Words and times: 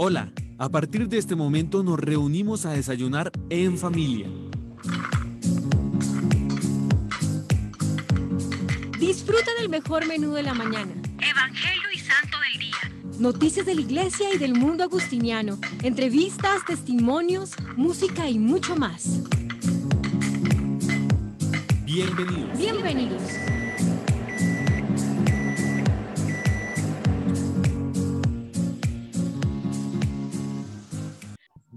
Hola, 0.00 0.32
a 0.58 0.68
partir 0.68 1.08
de 1.08 1.18
este 1.18 1.34
momento 1.34 1.82
nos 1.82 1.98
reunimos 1.98 2.66
a 2.66 2.70
desayunar 2.70 3.32
en 3.50 3.76
familia. 3.76 4.28
Disfruta 9.00 9.50
del 9.58 9.68
mejor 9.68 10.06
menú 10.06 10.34
de 10.34 10.44
la 10.44 10.54
mañana. 10.54 10.92
Evangelio 11.20 11.88
y 11.92 11.98
Santo 11.98 12.36
del 12.38 12.60
Día. 12.60 13.18
Noticias 13.18 13.66
de 13.66 13.74
la 13.74 13.80
iglesia 13.80 14.32
y 14.32 14.38
del 14.38 14.54
mundo 14.54 14.84
agustiniano. 14.84 15.58
Entrevistas, 15.82 16.64
testimonios, 16.64 17.56
música 17.76 18.28
y 18.28 18.38
mucho 18.38 18.76
más. 18.76 19.24
Bienvenidos. 21.84 22.56
Bienvenidos. 22.56 23.22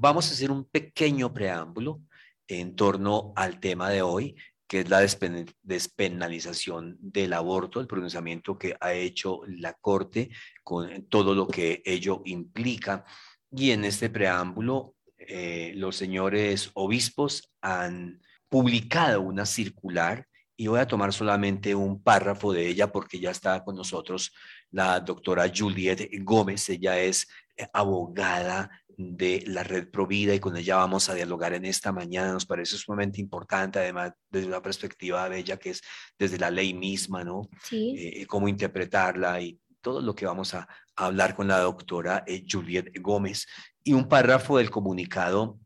Vamos 0.03 0.27
a 0.27 0.33
hacer 0.33 0.49
un 0.49 0.65
pequeño 0.65 1.31
preámbulo 1.31 2.01
en 2.47 2.75
torno 2.75 3.33
al 3.35 3.59
tema 3.59 3.91
de 3.91 4.01
hoy, 4.01 4.35
que 4.67 4.79
es 4.79 4.89
la 4.89 5.03
despen- 5.03 5.53
despenalización 5.61 6.97
del 6.99 7.33
aborto, 7.33 7.79
el 7.79 7.85
pronunciamiento 7.85 8.57
que 8.57 8.75
ha 8.81 8.93
hecho 8.93 9.41
la 9.45 9.73
Corte 9.73 10.31
con 10.63 11.05
todo 11.07 11.35
lo 11.35 11.47
que 11.47 11.83
ello 11.85 12.23
implica. 12.25 13.05
Y 13.51 13.69
en 13.69 13.85
este 13.85 14.09
preámbulo, 14.09 14.95
eh, 15.19 15.73
los 15.75 15.97
señores 15.97 16.71
obispos 16.73 17.53
han 17.61 18.19
publicado 18.49 19.21
una 19.21 19.45
circular 19.45 20.25
y 20.57 20.65
voy 20.65 20.79
a 20.79 20.87
tomar 20.87 21.13
solamente 21.13 21.75
un 21.75 22.01
párrafo 22.01 22.51
de 22.53 22.67
ella 22.67 22.91
porque 22.91 23.19
ya 23.19 23.29
está 23.29 23.63
con 23.63 23.75
nosotros 23.75 24.33
la 24.71 24.99
doctora 24.99 25.51
Juliet 25.55 26.09
Gómez. 26.23 26.69
Ella 26.69 26.99
es 26.99 27.27
abogada 27.73 28.69
de 28.97 29.43
la 29.47 29.63
red 29.63 29.89
Provida 29.89 30.33
y 30.33 30.39
con 30.39 30.55
ella 30.57 30.77
vamos 30.77 31.09
a 31.09 31.13
dialogar 31.13 31.53
en 31.53 31.65
esta 31.65 31.91
mañana. 31.91 32.33
Nos 32.33 32.45
parece 32.45 32.77
sumamente 32.77 33.19
importante, 33.21 33.79
además 33.79 34.13
desde 34.29 34.47
una 34.47 34.61
perspectiva 34.61 35.27
de 35.29 35.39
ella 35.39 35.57
que 35.57 35.71
es 35.71 35.81
desde 36.17 36.37
la 36.37 36.51
ley 36.51 36.73
misma, 36.73 37.23
¿no? 37.23 37.49
Sí. 37.63 37.95
Eh, 37.97 38.25
cómo 38.27 38.47
interpretarla 38.47 39.41
y 39.41 39.59
todo 39.81 40.01
lo 40.01 40.13
que 40.13 40.25
vamos 40.25 40.53
a, 40.53 40.67
a 40.95 41.05
hablar 41.05 41.35
con 41.35 41.47
la 41.47 41.59
doctora 41.59 42.23
eh, 42.27 42.43
Juliet 42.49 42.91
Gómez. 43.01 43.47
Y 43.83 43.93
un 43.93 44.07
párrafo 44.07 44.57
del 44.57 44.69
comunicado 44.69 45.59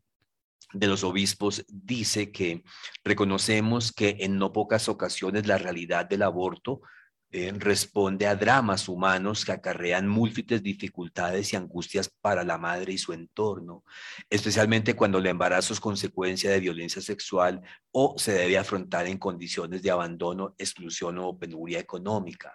de 0.72 0.86
los 0.86 1.04
obispos 1.04 1.64
dice 1.68 2.32
que 2.32 2.64
reconocemos 3.04 3.92
que 3.92 4.16
en 4.20 4.38
no 4.38 4.52
pocas 4.52 4.88
ocasiones 4.88 5.46
la 5.46 5.58
realidad 5.58 6.06
del 6.06 6.22
aborto 6.22 6.80
eh, 7.32 7.52
responde 7.56 8.26
a 8.26 8.36
dramas 8.36 8.88
humanos 8.88 9.44
que 9.44 9.52
acarrean 9.52 10.06
múltiples 10.06 10.62
dificultades 10.62 11.52
y 11.52 11.56
angustias 11.56 12.08
para 12.20 12.44
la 12.44 12.56
madre 12.56 12.92
y 12.92 12.98
su 12.98 13.12
entorno, 13.12 13.84
especialmente 14.30 14.94
cuando 14.94 15.18
el 15.18 15.26
embarazo 15.26 15.72
es 15.72 15.80
consecuencia 15.80 16.50
de 16.50 16.60
violencia 16.60 17.02
sexual 17.02 17.60
o 17.90 18.14
se 18.16 18.32
debe 18.32 18.58
afrontar 18.58 19.06
en 19.06 19.18
condiciones 19.18 19.82
de 19.82 19.90
abandono, 19.90 20.54
exclusión 20.56 21.18
o 21.18 21.38
penuria 21.38 21.80
económica. 21.80 22.52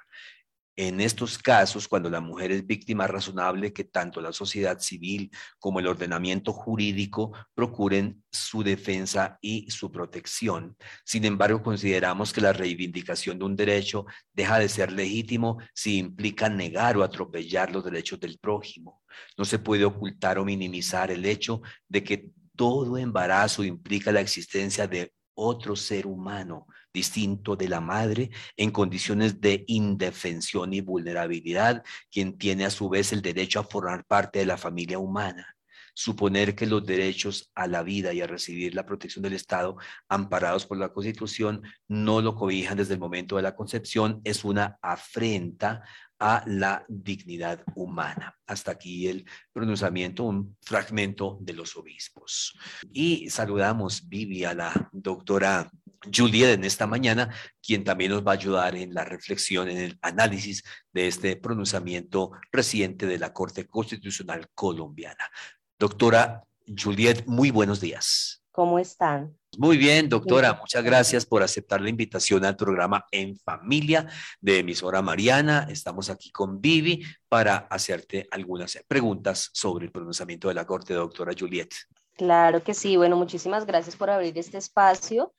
En 0.78 1.02
estos 1.02 1.38
casos, 1.38 1.88
cuando 1.88 2.10
la 2.10 2.22
mujer 2.22 2.52
es 2.52 2.66
víctima 2.66 3.06
razonable, 3.06 3.74
que 3.74 3.84
tanto 3.84 4.22
la 4.22 4.32
sociedad 4.32 4.80
civil 4.80 5.30
como 5.60 5.80
el 5.80 5.88
ordenamiento 5.88 6.54
jurídico 6.54 7.34
procuren 7.54 8.24
su 8.32 8.64
defensa 8.64 9.38
y 9.42 9.70
su 9.70 9.92
protección. 9.92 10.78
Sin 11.04 11.26
embargo, 11.26 11.62
consideramos 11.62 12.32
que 12.32 12.40
la 12.40 12.54
reivindicación 12.54 13.38
de 13.38 13.46
un 13.46 13.56
derecho 13.58 14.06
deja 14.34 14.60
de 14.60 14.70
ser 14.70 14.94
legítimo 14.94 15.58
si 15.74 15.98
implica 15.98 16.48
negar 16.48 16.96
o 16.98 17.04
atropellar 17.04 17.72
los 17.72 17.84
derechos 17.84 18.20
del 18.22 18.40
prójimo. 18.40 19.04
No 19.38 19.44
se 19.44 19.60
puede 19.60 19.84
ocultar 19.84 20.40
o 20.40 20.46
minimizar 20.46 21.12
el 21.12 21.26
hecho 21.26 21.62
de 21.90 22.04
que 22.04 22.30
todo 22.56 22.98
embarazo 22.98 23.64
implica 23.66 24.12
la 24.12 24.22
existencia 24.22 24.88
de 24.88 25.14
otro 25.34 25.76
ser 25.76 26.08
humano 26.08 26.68
distinto 26.94 27.56
de 27.56 27.70
la 27.70 27.82
madre 27.82 28.32
en 28.58 28.72
condiciones 28.72 29.40
de 29.42 29.64
indefensión 29.68 30.74
y 30.74 30.82
vulnerabilidad, 30.82 31.84
quien 32.12 32.38
tiene 32.38 32.66
a 32.66 32.70
su 32.70 32.90
vez 32.90 33.14
el 33.14 33.22
derecho 33.22 33.60
a 33.60 33.64
formar 33.64 34.06
parte 34.06 34.40
de 34.40 34.46
la 34.46 34.58
familia 34.58 35.00
humana. 35.00 35.56
Suponer 35.94 36.56
que 36.56 36.66
los 36.66 36.86
derechos 36.86 37.52
a 37.54 37.68
la 37.68 37.84
vida 37.84 38.14
y 38.14 38.22
a 38.22 38.28
recibir 38.28 38.74
la 38.74 38.86
protección 38.86 39.24
del 39.24 39.34
Estado, 39.34 39.76
amparados 40.08 40.66
por 40.66 40.78
la 40.78 40.94
Constitución, 40.94 41.64
no 41.90 42.22
lo 42.22 42.34
cobijan 42.34 42.78
desde 42.78 42.94
el 42.94 43.00
momento 43.00 43.36
de 43.36 43.42
la 43.42 43.56
concepción 43.56 44.22
es 44.24 44.46
una 44.46 44.80
afrenta 44.82 45.84
a 46.22 46.44
la 46.46 46.86
dignidad 46.88 47.64
humana. 47.74 48.38
Hasta 48.46 48.72
aquí 48.72 49.08
el 49.08 49.26
pronunciamiento, 49.52 50.24
un 50.24 50.56
fragmento 50.62 51.40
de 51.42 51.54
los 51.54 51.76
obispos. 51.76 52.56
Y 52.94 53.28
saludamos, 53.32 54.08
Vivi, 54.08 54.46
a 54.46 54.54
la 54.54 54.90
doctora 54.94 55.70
Juliet 56.14 56.54
en 56.54 56.64
esta 56.64 56.88
mañana, 56.88 57.34
quien 57.62 57.84
también 57.84 58.12
nos 58.12 58.26
va 58.26 58.32
a 58.32 58.36
ayudar 58.36 58.76
en 58.76 58.94
la 58.94 59.04
reflexión, 59.04 59.70
en 59.70 59.78
el 59.78 60.00
análisis 60.02 60.64
de 60.92 61.08
este 61.08 61.36
pronunciamiento 61.36 62.32
reciente 62.52 63.06
de 63.06 63.20
la 63.20 63.34
Corte 63.34 63.68
Constitucional 63.68 64.48
Colombiana. 64.54 65.30
Doctora 65.78 66.44
Juliet, 66.68 67.26
muy 67.28 67.52
buenos 67.52 67.82
días. 67.82 68.44
¿Cómo 68.52 68.80
están? 68.80 69.38
Muy 69.58 69.78
bien, 69.78 70.10
doctora, 70.10 70.54
muchas 70.60 70.84
gracias 70.84 71.26
por 71.26 71.44
aceptar 71.44 71.82
la 71.82 71.90
invitación 71.90 72.44
al 72.46 72.56
programa 72.56 73.06
En 73.12 73.38
Familia 73.38 74.08
de 74.40 74.60
emisora 74.60 75.02
Mariana. 75.02 75.68
Estamos 75.70 76.10
aquí 76.10 76.32
con 76.32 76.60
Vivi 76.60 77.04
para 77.30 77.58
hacerte 77.70 78.28
algunas 78.32 78.78
preguntas 78.88 79.50
sobre 79.54 79.86
el 79.86 79.92
pronunciamiento 79.92 80.48
de 80.48 80.54
la 80.54 80.66
Corte, 80.66 80.94
doctora 80.94 81.34
Juliet. 81.38 81.70
Claro 82.16 82.64
que 82.64 82.74
sí. 82.74 82.98
Bueno, 82.98 83.16
muchísimas 83.16 83.66
gracias 83.66 83.96
por 83.96 84.10
abrir 84.10 84.38
este 84.38 84.58
espacio 84.58 85.34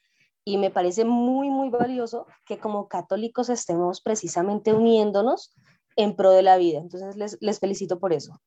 y 0.44 0.58
me 0.58 0.70
parece 0.70 1.04
muy, 1.04 1.50
muy 1.50 1.70
valioso 1.70 2.26
que 2.46 2.58
como 2.58 2.88
católicos 2.88 3.48
estemos 3.48 4.00
precisamente 4.00 4.72
uniéndonos 4.72 5.54
en 5.96 6.16
pro 6.16 6.30
de 6.32 6.42
la 6.42 6.56
vida. 6.56 6.78
Entonces, 6.80 7.16
les, 7.16 7.38
les 7.40 7.60
felicito 7.60 7.98
por 7.98 8.12
eso. 8.12 8.40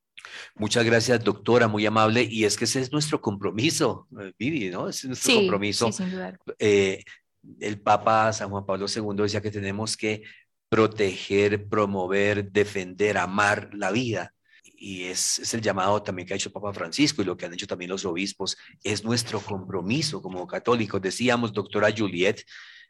Muchas 0.55 0.83
gracias, 0.83 1.23
doctora, 1.23 1.67
muy 1.67 1.85
amable. 1.85 2.23
Y 2.23 2.45
es 2.45 2.57
que 2.57 2.65
ese 2.65 2.81
es 2.81 2.91
nuestro 2.91 3.21
compromiso, 3.21 4.07
eh, 4.19 4.33
Vivi, 4.39 4.69
¿no? 4.69 4.89
Ese 4.89 5.01
es 5.01 5.05
nuestro 5.09 5.31
Sí, 5.31 5.37
compromiso. 5.41 5.87
sí, 5.87 5.93
sin 5.93 6.11
duda. 6.11 6.37
Eh, 6.59 7.03
el 7.59 7.79
Papa 7.79 8.33
San 8.33 8.49
Juan 8.49 8.65
Pablo 8.65 8.87
II 8.93 9.23
decía 9.23 9.41
que 9.41 9.51
tenemos 9.51 9.95
que 9.95 10.23
proteger, 10.67 11.67
promover, 11.69 12.51
defender, 12.51 13.17
amar 13.17 13.69
la 13.73 13.91
vida. 13.91 14.33
Y 14.77 15.03
es, 15.03 15.39
es 15.39 15.53
el 15.53 15.61
llamado 15.61 16.01
también 16.01 16.27
que 16.27 16.33
ha 16.33 16.37
hecho 16.37 16.49
el 16.49 16.53
Papa 16.53 16.73
Francisco 16.73 17.21
y 17.21 17.25
lo 17.25 17.37
que 17.37 17.45
han 17.45 17.53
hecho 17.53 17.67
también 17.67 17.91
los 17.91 18.05
obispos. 18.05 18.57
Es 18.83 19.03
nuestro 19.03 19.39
compromiso 19.39 20.21
como 20.21 20.45
católicos. 20.47 21.01
Decíamos, 21.01 21.53
doctora 21.53 21.93
Juliet, 21.95 22.43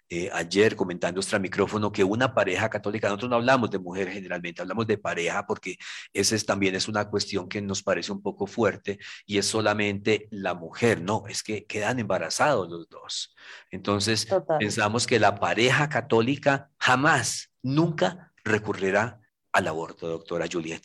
eh, 0.07 0.29
ayer 0.31 0.75
comentando 0.75 1.19
extra 1.19 1.39
micrófono 1.39 1.91
que 1.91 2.03
una 2.03 2.35
pareja 2.35 2.69
católica, 2.69 3.07
nosotros 3.07 3.31
no 3.31 3.37
hablamos 3.37 3.71
de 3.71 3.79
mujer 3.79 4.11
generalmente, 4.11 4.61
hablamos 4.61 4.85
de 4.85 4.99
pareja 4.99 5.47
porque 5.47 5.77
esa 6.13 6.35
es, 6.35 6.45
también 6.45 6.75
es 6.75 6.87
una 6.87 7.09
cuestión 7.09 7.49
que 7.49 7.59
nos 7.59 7.81
parece 7.81 8.11
un 8.11 8.21
poco 8.21 8.45
fuerte 8.45 8.99
y 9.25 9.39
es 9.39 9.47
solamente 9.47 10.27
la 10.29 10.53
mujer, 10.53 11.01
no, 11.01 11.23
es 11.27 11.41
que 11.41 11.65
quedan 11.65 11.97
embarazados 11.97 12.69
los 12.69 12.87
dos. 12.87 13.35
Entonces, 13.71 14.27
Total. 14.27 14.59
pensamos 14.59 15.07
que 15.07 15.19
la 15.19 15.39
pareja 15.39 15.89
católica 15.89 16.69
jamás, 16.77 17.49
nunca 17.63 18.31
recurrirá 18.43 19.19
al 19.51 19.67
aborto, 19.67 20.07
doctora 20.07 20.45
Juliet. 20.51 20.83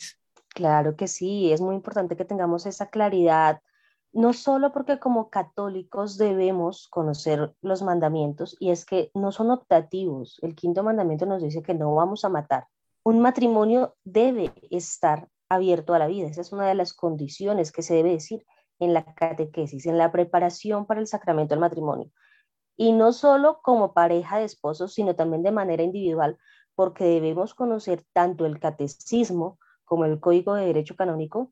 Claro 0.53 0.95
que 0.95 1.07
sí, 1.07 1.51
es 1.51 1.61
muy 1.61 1.75
importante 1.75 2.17
que 2.17 2.25
tengamos 2.25 2.65
esa 2.65 2.89
claridad, 2.89 3.61
no 4.13 4.33
solo 4.33 4.73
porque 4.73 4.99
como 4.99 5.29
católicos 5.29 6.17
debemos 6.17 6.87
conocer 6.89 7.55
los 7.61 7.81
mandamientos, 7.81 8.57
y 8.59 8.71
es 8.71 8.85
que 8.85 9.11
no 9.13 9.31
son 9.31 9.51
optativos. 9.51 10.39
El 10.41 10.55
quinto 10.55 10.83
mandamiento 10.83 11.25
nos 11.25 11.41
dice 11.41 11.63
que 11.63 11.73
no 11.73 11.95
vamos 11.95 12.25
a 12.25 12.29
matar. 12.29 12.67
Un 13.03 13.21
matrimonio 13.21 13.95
debe 14.03 14.53
estar 14.69 15.29
abierto 15.49 15.93
a 15.93 15.99
la 15.99 16.07
vida. 16.07 16.27
Esa 16.27 16.41
es 16.41 16.51
una 16.51 16.67
de 16.67 16.75
las 16.75 16.93
condiciones 16.93 17.71
que 17.71 17.81
se 17.81 17.95
debe 17.95 18.11
decir 18.11 18.45
en 18.79 18.93
la 18.93 19.05
catequesis, 19.13 19.85
en 19.85 19.97
la 19.97 20.11
preparación 20.11 20.85
para 20.85 20.99
el 20.99 21.07
sacramento 21.07 21.53
del 21.53 21.61
matrimonio. 21.61 22.11
Y 22.75 22.91
no 22.91 23.13
solo 23.13 23.59
como 23.61 23.93
pareja 23.93 24.39
de 24.39 24.45
esposos, 24.45 24.93
sino 24.93 25.15
también 25.15 25.43
de 25.43 25.51
manera 25.51 25.83
individual, 25.83 26.37
porque 26.75 27.05
debemos 27.05 27.53
conocer 27.53 28.03
tanto 28.13 28.45
el 28.45 28.59
catecismo 28.59 29.59
como 29.91 30.05
el 30.05 30.21
Código 30.21 30.55
de 30.55 30.67
Derecho 30.67 30.95
Canónico, 30.95 31.51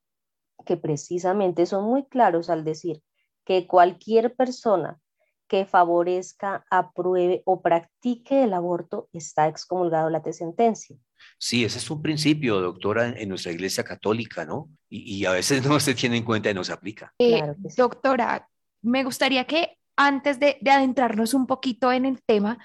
que 0.65 0.77
precisamente 0.77 1.65
son 1.65 1.83
muy 1.83 2.05
claros 2.05 2.49
al 2.49 2.63
decir 2.63 3.03
que 3.43 3.67
cualquier 3.67 4.33
persona 4.33 4.97
que 5.49 5.65
favorezca, 5.65 6.63
apruebe 6.71 7.43
o 7.43 7.61
practique 7.61 8.45
el 8.45 8.53
aborto 8.53 9.09
está 9.11 9.49
excomulgado 9.49 10.09
la 10.09 10.23
sentencia. 10.31 10.95
Sí, 11.37 11.65
ese 11.65 11.79
es 11.79 11.91
un 11.91 12.01
principio, 12.01 12.61
doctora, 12.61 13.09
en, 13.09 13.27
nuestra 13.27 13.51
iglesia 13.51 13.83
católica, 13.83 14.45
¿no? 14.45 14.69
Y, 14.87 15.17
y, 15.17 15.25
a 15.25 15.31
veces 15.31 15.61
no 15.67 15.77
se 15.81 15.93
tiene 15.93 16.15
en 16.15 16.23
cuenta 16.23 16.49
y 16.49 16.53
no 16.53 16.63
se 16.63 16.71
aplica. 16.71 17.13
Eh, 17.19 17.39
Claro 17.39 17.57
que 17.61 17.69
sí. 17.69 17.75
Doctora, 17.75 18.47
me 18.81 19.03
gustaría 19.03 19.43
que 19.43 19.77
antes 19.97 20.39
de, 20.39 20.57
de 20.61 20.71
adentrarnos 20.71 21.33
un 21.33 21.45
poquito 21.45 21.91
en 21.91 22.05
el 22.05 22.23
tema, 22.23 22.57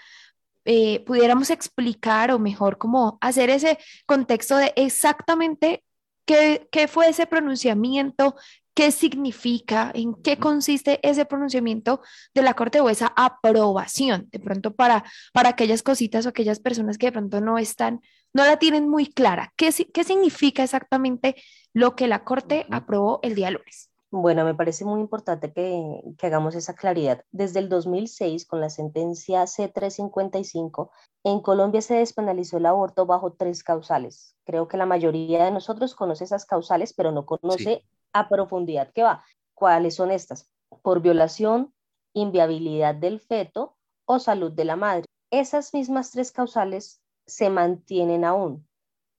eh, 0.65 1.01
pudiéramos 1.05 1.51
explicar 1.51 2.31
o 2.31 2.39
mejor 2.39 2.79
cómo 2.79 3.19
hacer 3.21 3.51
ese 3.51 3.79
contexto 4.07 4.57
de 4.57 4.73
exactamente 4.77 5.83
¿Qué, 6.27 6.69
¿Qué 6.73 6.89
fue 6.89 7.09
ese 7.09 7.27
pronunciamiento? 7.27 8.37
¿Qué 8.75 8.91
significa? 8.91 9.93
¿En 9.95 10.15
qué 10.15 10.39
consiste 10.39 10.99
ese 11.09 11.27
pronunciamiento 11.27 12.01
de 12.35 12.43
la 12.43 12.55
Corte 12.55 12.81
o 12.81 12.89
esa 12.89 13.13
aprobación? 13.15 14.29
De 14.33 14.41
pronto 14.41 14.75
para, 14.75 15.05
para 15.33 15.51
aquellas 15.51 15.83
cositas 15.83 16.27
o 16.27 16.31
aquellas 16.31 16.61
personas 16.61 16.99
que 16.99 17.07
de 17.07 17.13
pronto 17.13 17.41
no 17.41 17.59
están, 17.59 18.01
no 18.33 18.45
la 18.45 18.59
tienen 18.59 18.89
muy 18.89 19.07
clara. 19.07 19.53
¿Qué, 19.57 19.71
qué 19.93 20.05
significa 20.05 20.63
exactamente 20.65 21.37
lo 21.73 21.95
que 21.95 22.09
la 22.09 22.25
Corte 22.25 22.67
aprobó 22.71 23.21
el 23.23 23.35
día 23.35 23.51
lunes? 23.51 23.91
Bueno, 24.17 24.45
me 24.45 24.55
parece 24.55 24.85
muy 24.85 25.01
importante 25.01 25.53
que, 25.53 26.01
que, 26.17 26.27
hagamos 26.29 26.55
esa 26.55 26.77
claridad. 26.77 27.25
Desde 27.33 27.59
el 27.59 27.69
2006, 27.69 28.47
con 28.47 28.61
la 28.61 28.71
sentencia 28.71 29.43
C355, 29.43 30.91
en 31.25 31.41
Colombia 31.41 31.83
se 31.83 31.95
despenalizó 31.95 32.59
el 32.59 32.67
aborto 32.67 33.07
bajo 33.07 33.33
tres 33.33 33.65
causales. 33.65 34.37
Creo 34.45 34.69
que 34.69 34.77
la 34.77 34.87
mayoría 34.87 35.45
de 35.45 35.51
nosotros 35.51 35.97
conoce 35.97 36.23
esas 36.23 36.47
causales, 36.47 36.95
pero 36.95 37.11
no 37.11 37.27
conoce 37.27 37.85
a 38.13 38.29
profundidad 38.29 38.93
qué 38.95 39.03
va. 39.03 39.25
¿Cuáles 39.53 39.97
son 39.97 40.13
estas? 40.13 40.49
Por 40.83 41.03
violación, 41.03 41.75
inviabilidad 42.13 42.95
del 42.95 43.19
feto 43.19 43.77
o 44.05 44.21
salud 44.21 44.53
de 44.53 44.65
la 44.65 44.77
madre. 44.77 45.07
Esas 45.33 45.75
mismas 45.75 46.13
tres 46.13 46.31
causales 46.31 47.03
se 47.27 47.51
mantienen 47.51 48.25
aún 48.25 48.65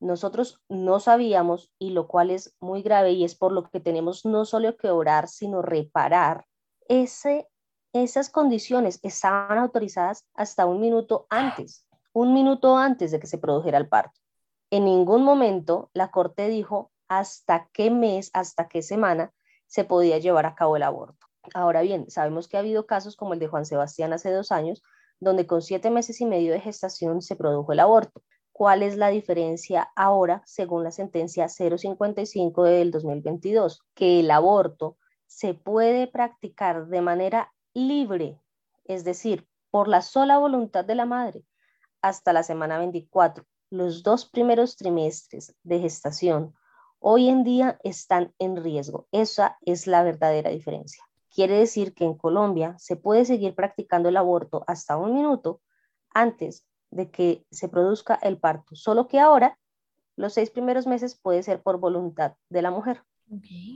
nosotros 0.05 0.61
no 0.69 0.99
sabíamos 0.99 1.73
y 1.79 1.89
lo 1.89 2.07
cual 2.07 2.31
es 2.31 2.55
muy 2.59 2.81
grave 2.81 3.11
y 3.11 3.25
es 3.25 3.35
por 3.35 3.51
lo 3.51 3.69
que 3.69 3.79
tenemos 3.79 4.25
no 4.25 4.45
solo 4.45 4.77
que 4.77 4.89
orar, 4.89 5.27
sino 5.27 5.61
reparar. 5.61 6.45
Ese, 6.87 7.47
esas 7.91 8.29
condiciones 8.29 8.99
estaban 9.03 9.57
autorizadas 9.57 10.25
hasta 10.33 10.65
un 10.65 10.79
minuto 10.79 11.25
antes, 11.29 11.87
un 12.13 12.33
minuto 12.33 12.77
antes 12.77 13.11
de 13.11 13.19
que 13.19 13.27
se 13.27 13.37
produjera 13.37 13.77
el 13.77 13.89
parto. 13.89 14.19
En 14.69 14.85
ningún 14.85 15.23
momento 15.23 15.89
la 15.93 16.11
Corte 16.11 16.47
dijo 16.49 16.91
hasta 17.07 17.69
qué 17.73 17.89
mes, 17.89 18.29
hasta 18.33 18.67
qué 18.67 18.81
semana 18.81 19.33
se 19.67 19.83
podía 19.83 20.19
llevar 20.19 20.45
a 20.45 20.55
cabo 20.55 20.75
el 20.75 20.83
aborto. 20.83 21.27
Ahora 21.53 21.81
bien, 21.81 22.09
sabemos 22.09 22.47
que 22.47 22.57
ha 22.57 22.61
habido 22.61 22.85
casos 22.85 23.15
como 23.15 23.33
el 23.33 23.39
de 23.39 23.47
Juan 23.47 23.65
Sebastián 23.65 24.13
hace 24.13 24.31
dos 24.31 24.51
años, 24.51 24.83
donde 25.19 25.47
con 25.47 25.61
siete 25.61 25.89
meses 25.89 26.21
y 26.21 26.25
medio 26.25 26.51
de 26.51 26.59
gestación 26.59 27.21
se 27.21 27.35
produjo 27.35 27.73
el 27.73 27.79
aborto 27.79 28.21
cuál 28.55 28.83
es 28.83 28.95
la 28.95 29.09
diferencia 29.09 29.91
ahora 29.97 30.41
según 30.45 30.85
la 30.85 30.91
sentencia 30.91 31.49
055 31.49 32.63
del 32.63 32.89
2022, 32.89 33.83
que 33.93 34.21
el 34.21 34.31
aborto 34.31 34.95
se 35.27 35.55
puede 35.55 36.07
practicar 36.07 36.87
de 36.87 37.01
manera 37.01 37.53
libre, 37.73 38.39
es 38.85 39.03
decir, 39.03 39.45
por 39.71 39.89
la 39.89 40.01
sola 40.01 40.37
voluntad 40.37 40.85
de 40.85 40.95
la 40.95 41.05
madre, 41.05 41.43
hasta 42.01 42.31
la 42.31 42.43
semana 42.43 42.77
24. 42.77 43.43
Los 43.71 44.03
dos 44.03 44.25
primeros 44.25 44.77
trimestres 44.77 45.53
de 45.63 45.81
gestación 45.81 46.55
hoy 46.99 47.27
en 47.27 47.43
día 47.43 47.77
están 47.83 48.33
en 48.39 48.55
riesgo. 48.63 49.09
Esa 49.11 49.57
es 49.65 49.85
la 49.85 50.01
verdadera 50.01 50.49
diferencia. 50.49 51.03
Quiere 51.29 51.57
decir 51.57 51.93
que 51.93 52.05
en 52.05 52.13
Colombia 52.13 52.73
se 52.79 52.95
puede 52.95 53.25
seguir 53.25 53.53
practicando 53.53 54.07
el 54.07 54.15
aborto 54.15 54.63
hasta 54.65 54.95
un 54.95 55.13
minuto 55.13 55.59
antes 56.13 56.65
de 56.95 57.11
que 57.11 57.43
se 57.51 57.67
produzca 57.67 58.15
el 58.15 58.37
parto, 58.37 58.75
solo 58.75 59.07
que 59.07 59.19
ahora 59.19 59.59
los 60.15 60.33
seis 60.33 60.49
primeros 60.49 60.87
meses 60.87 61.19
puede 61.21 61.43
ser 61.43 61.61
por 61.61 61.77
voluntad 61.77 62.33
de 62.49 62.61
la 62.61 62.71
mujer. 62.71 63.01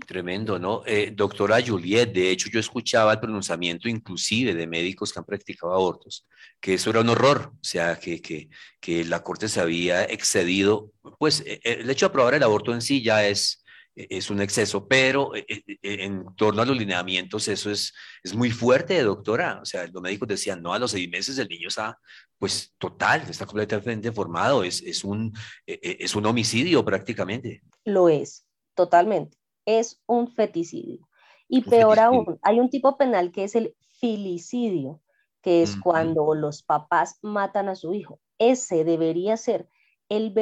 Tremendo, 0.05 0.59
¿no? 0.59 0.83
Eh, 0.85 1.11
doctora 1.13 1.57
Juliet, 1.65 2.13
de 2.13 2.29
hecho 2.29 2.49
yo 2.49 2.59
escuchaba 2.59 3.13
el 3.13 3.19
pronunciamiento 3.19 3.89
inclusive 3.89 4.53
de 4.53 4.67
médicos 4.67 5.11
que 5.11 5.19
han 5.19 5.25
practicado 5.25 5.73
abortos, 5.73 6.27
que 6.61 6.75
eso 6.75 6.91
era 6.91 7.01
un 7.01 7.09
horror, 7.09 7.51
o 7.55 7.63
sea, 7.63 7.99
que, 7.99 8.21
que, 8.21 8.49
que 8.79 9.03
la 9.03 9.23
Corte 9.23 9.49
se 9.49 9.59
había 9.59 10.03
excedido, 10.05 10.91
pues 11.17 11.43
eh, 11.45 11.59
el 11.63 11.89
hecho 11.89 12.05
de 12.05 12.09
aprobar 12.11 12.35
el 12.35 12.43
aborto 12.43 12.73
en 12.73 12.81
sí 12.81 13.01
ya 13.01 13.25
es, 13.25 13.63
es 14.09 14.29
un 14.29 14.41
exceso, 14.41 14.87
pero 14.87 15.35
e-, 15.35 15.45
e-, 15.47 15.77
en 15.81 16.25
torno 16.35 16.61
a 16.61 16.65
los 16.65 16.77
lineamientos 16.77 17.47
eso 17.47 17.69
es, 17.71 17.93
es 18.23 18.35
muy 18.35 18.51
fuerte, 18.51 19.01
doctora. 19.01 19.59
O 19.61 19.65
sea, 19.65 19.87
los 19.87 20.01
médicos 20.01 20.27
decían, 20.27 20.61
no, 20.61 20.73
a 20.73 20.79
los 20.79 20.91
seis 20.91 21.09
meses 21.09 21.37
el 21.37 21.47
niño 21.47 21.67
está, 21.67 21.97
pues, 22.37 22.73
total, 22.77 23.23
está 23.29 23.45
completamente 23.45 24.11
formado, 24.11 24.63
es, 24.63 24.81
es, 24.81 25.03
un, 25.03 25.33
es 25.65 26.15
un 26.15 26.25
homicidio 26.25 26.85
prácticamente. 26.85 27.61
Lo 27.83 28.09
es, 28.09 28.45
totalmente. 28.75 29.37
Es 29.65 30.01
un 30.05 30.31
feticidio. 30.31 31.09
Y 31.47 31.61
peor 31.61 31.99
aún, 31.99 32.39
hay 32.43 32.59
un 32.59 32.69
tipo 32.69 32.95
penal 32.95 33.31
que 33.31 33.43
es 33.43 33.55
el 33.55 33.75
filicidio, 33.99 35.01
que 35.41 35.63
es 35.63 35.75
cuando 35.77 36.35
los 36.35 36.63
papás 36.63 37.17
matan 37.21 37.69
a 37.69 37.75
su 37.75 37.93
hijo. 37.93 38.19
Ese 38.37 38.83
debería 38.83 39.35
ser 39.35 39.67
el 40.09 40.33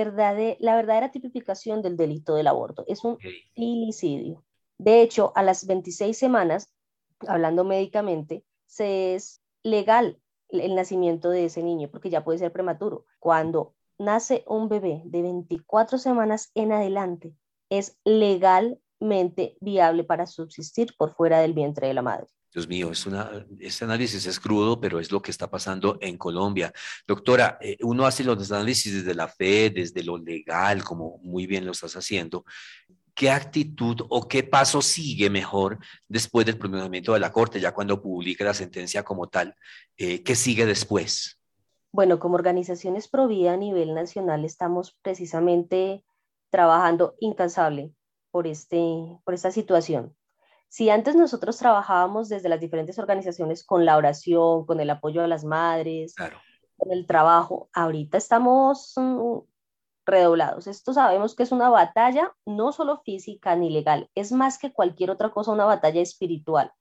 la 0.59 0.75
verdadera 0.75 1.11
tipificación 1.11 1.81
del 1.81 1.97
delito 1.97 2.35
del 2.35 2.47
aborto. 2.47 2.83
Es 2.87 3.03
un 3.03 3.17
filicidio. 3.53 4.43
De 4.77 5.01
hecho, 5.01 5.33
a 5.35 5.43
las 5.43 5.67
26 5.67 6.17
semanas, 6.17 6.73
hablando 7.27 7.63
médicamente, 7.65 8.45
se 8.65 9.15
es 9.15 9.41
legal 9.63 10.19
el 10.49 10.75
nacimiento 10.75 11.29
de 11.29 11.45
ese 11.45 11.63
niño, 11.63 11.89
porque 11.91 12.09
ya 12.09 12.23
puede 12.23 12.39
ser 12.39 12.53
prematuro. 12.53 13.05
Cuando 13.19 13.75
nace 13.97 14.43
un 14.47 14.69
bebé 14.69 15.01
de 15.05 15.21
24 15.21 15.97
semanas 15.97 16.51
en 16.55 16.71
adelante, 16.71 17.33
es 17.69 17.97
legalmente 18.05 19.57
viable 19.59 20.03
para 20.05 20.25
subsistir 20.25 20.95
por 20.97 21.13
fuera 21.13 21.39
del 21.39 21.53
vientre 21.53 21.87
de 21.87 21.93
la 21.93 22.01
madre. 22.01 22.27
Dios 22.57 22.67
mío, 22.67 22.89
es 22.91 23.05
una, 23.05 23.45
este 23.59 23.85
análisis 23.85 24.25
es 24.25 24.39
crudo, 24.39 24.81
pero 24.81 24.99
es 24.99 25.11
lo 25.11 25.21
que 25.21 25.29
está 25.29 25.47
pasando 25.47 25.99
en 26.01 26.17
Colombia. 26.17 26.73
Doctora, 27.05 27.59
eh, 27.61 27.77
uno 27.81 28.07
hace 28.07 28.23
los 28.23 28.51
análisis 28.51 28.95
desde 28.95 29.13
la 29.13 29.27
fe, 29.27 29.69
desde 29.69 30.03
lo 30.03 30.17
legal, 30.17 30.83
como 30.83 31.19
muy 31.19 31.45
bien 31.45 31.67
lo 31.67 31.73
estás 31.73 31.95
haciendo. 31.95 32.45
¿Qué 33.13 33.29
actitud 33.29 33.97
o 34.09 34.27
qué 34.27 34.41
paso 34.41 34.81
sigue 34.81 35.29
mejor 35.29 35.77
después 36.07 36.47
del 36.47 36.57
pronunciamiento 36.57 37.13
de 37.13 37.19
la 37.19 37.31
Corte, 37.31 37.59
ya 37.59 37.75
cuando 37.75 38.01
publica 38.01 38.43
la 38.43 38.55
sentencia 38.55 39.03
como 39.03 39.29
tal? 39.29 39.53
Eh, 39.95 40.23
¿Qué 40.23 40.35
sigue 40.35 40.65
después? 40.65 41.39
Bueno, 41.91 42.17
como 42.17 42.33
organizaciones 42.33 43.07
pro 43.07 43.27
vida 43.27 43.53
a 43.53 43.57
nivel 43.57 43.93
nacional 43.93 44.45
estamos 44.45 44.97
precisamente 45.03 46.03
trabajando 46.49 47.13
incansable 47.19 47.91
por, 48.31 48.47
este, 48.47 48.79
por 49.23 49.35
esta 49.35 49.51
situación 49.51 50.15
si 50.69 50.89
antes 50.89 51.15
nosotros 51.15 51.57
trabajábamos 51.57 52.29
desde 52.29 52.49
las 52.49 52.59
diferentes 52.59 52.99
organizaciones 52.99 53.63
con 53.63 53.85
la 53.85 53.97
oración, 53.97 54.65
con 54.65 54.79
el 54.79 54.89
apoyo 54.89 55.21
a 55.21 55.27
las 55.27 55.43
madres, 55.43 56.15
con 56.75 56.91
el 56.91 57.05
trabajo, 57.05 57.69
ahorita 57.73 58.17
estamos 58.17 58.93
mm, 58.95 59.39
redoblados. 60.05 60.67
Esto 60.67 60.93
sabemos 60.93 61.35
que 61.35 61.43
es 61.43 61.51
una 61.51 61.69
batalla 61.69 62.33
no 62.45 62.71
solo 62.71 63.01
física 63.03 63.55
ni 63.55 63.69
legal, 63.69 64.09
es 64.15 64.31
más 64.31 64.57
que 64.57 64.73
cualquier 64.73 65.11
otra 65.11 65.29
cosa, 65.29 65.51
una 65.51 65.65
batalla 65.65 66.01
espiritual, 66.01 66.71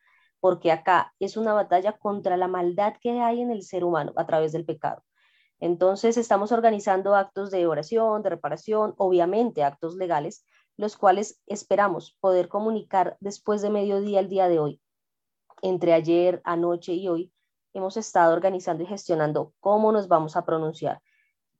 porque 0.40 0.72
acá 0.72 1.14
es 1.18 1.36
una 1.36 1.52
batalla 1.52 1.92
contra 1.92 2.36
la 2.36 2.48
maldad 2.48 2.94
que 3.00 3.20
hay 3.20 3.40
en 3.40 3.50
el 3.50 3.62
ser 3.62 3.84
humano 3.84 4.12
a 4.16 4.26
través 4.26 4.52
del 4.52 4.64
pecado. 4.64 5.02
Entonces 5.58 6.16
estamos 6.16 6.52
organizando 6.52 7.14
actos 7.14 7.50
de 7.50 7.66
oración, 7.66 8.22
de 8.22 8.30
reparación, 8.30 8.94
obviamente 8.98 9.64
actos 9.64 9.96
legales, 9.96 10.44
los 10.76 10.96
cuales 10.96 11.40
esperamos 11.46 12.16
poder 12.20 12.48
comunicar 12.48 13.16
después 13.20 13.62
de 13.62 13.70
mediodía 13.70 14.20
el 14.20 14.28
día 14.28 14.48
de 14.48 14.58
hoy. 14.58 14.80
Entre 15.62 15.92
ayer, 15.92 16.40
anoche 16.44 16.92
y 16.92 17.08
hoy 17.08 17.32
hemos 17.72 17.96
estado 17.96 18.32
organizando 18.32 18.82
y 18.82 18.86
gestionando 18.86 19.52
cómo 19.60 19.92
nos 19.92 20.08
vamos 20.08 20.36
a 20.36 20.44
pronunciar. 20.44 21.00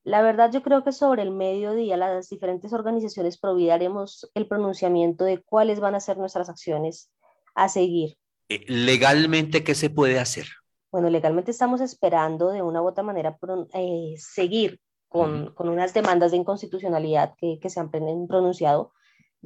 La 0.02 0.22
verdad, 0.22 0.52
yo 0.52 0.62
creo 0.62 0.84
que 0.84 0.92
sobre 0.92 1.22
el 1.22 1.32
mediodía 1.32 1.96
las 1.96 2.28
diferentes 2.28 2.72
organizaciones 2.72 3.38
providaremos 3.38 4.30
el 4.34 4.46
pronunciamiento 4.46 5.24
de 5.24 5.42
cuáles 5.42 5.80
van 5.80 5.94
a 5.94 6.00
ser 6.00 6.16
nuestras 6.16 6.48
acciones 6.48 7.10
a 7.54 7.68
seguir. 7.68 8.16
Eh, 8.48 8.64
¿Legalmente 8.68 9.64
qué 9.64 9.74
se 9.74 9.90
puede 9.90 10.20
hacer? 10.20 10.46
Bueno, 10.92 11.10
legalmente 11.10 11.50
estamos 11.50 11.80
esperando 11.80 12.50
de 12.50 12.62
una 12.62 12.82
u 12.82 12.86
otra 12.86 13.02
manera 13.02 13.36
eh, 13.74 14.14
seguir 14.16 14.80
con, 15.08 15.54
unas 15.58 15.92
demandas 15.92 16.30
de 16.30 16.36
inconstitucionalidad 16.36 17.34
que, 17.36 17.58
que 17.60 17.68
se 17.68 17.80
han 17.80 17.90
pronunciado 17.90 18.92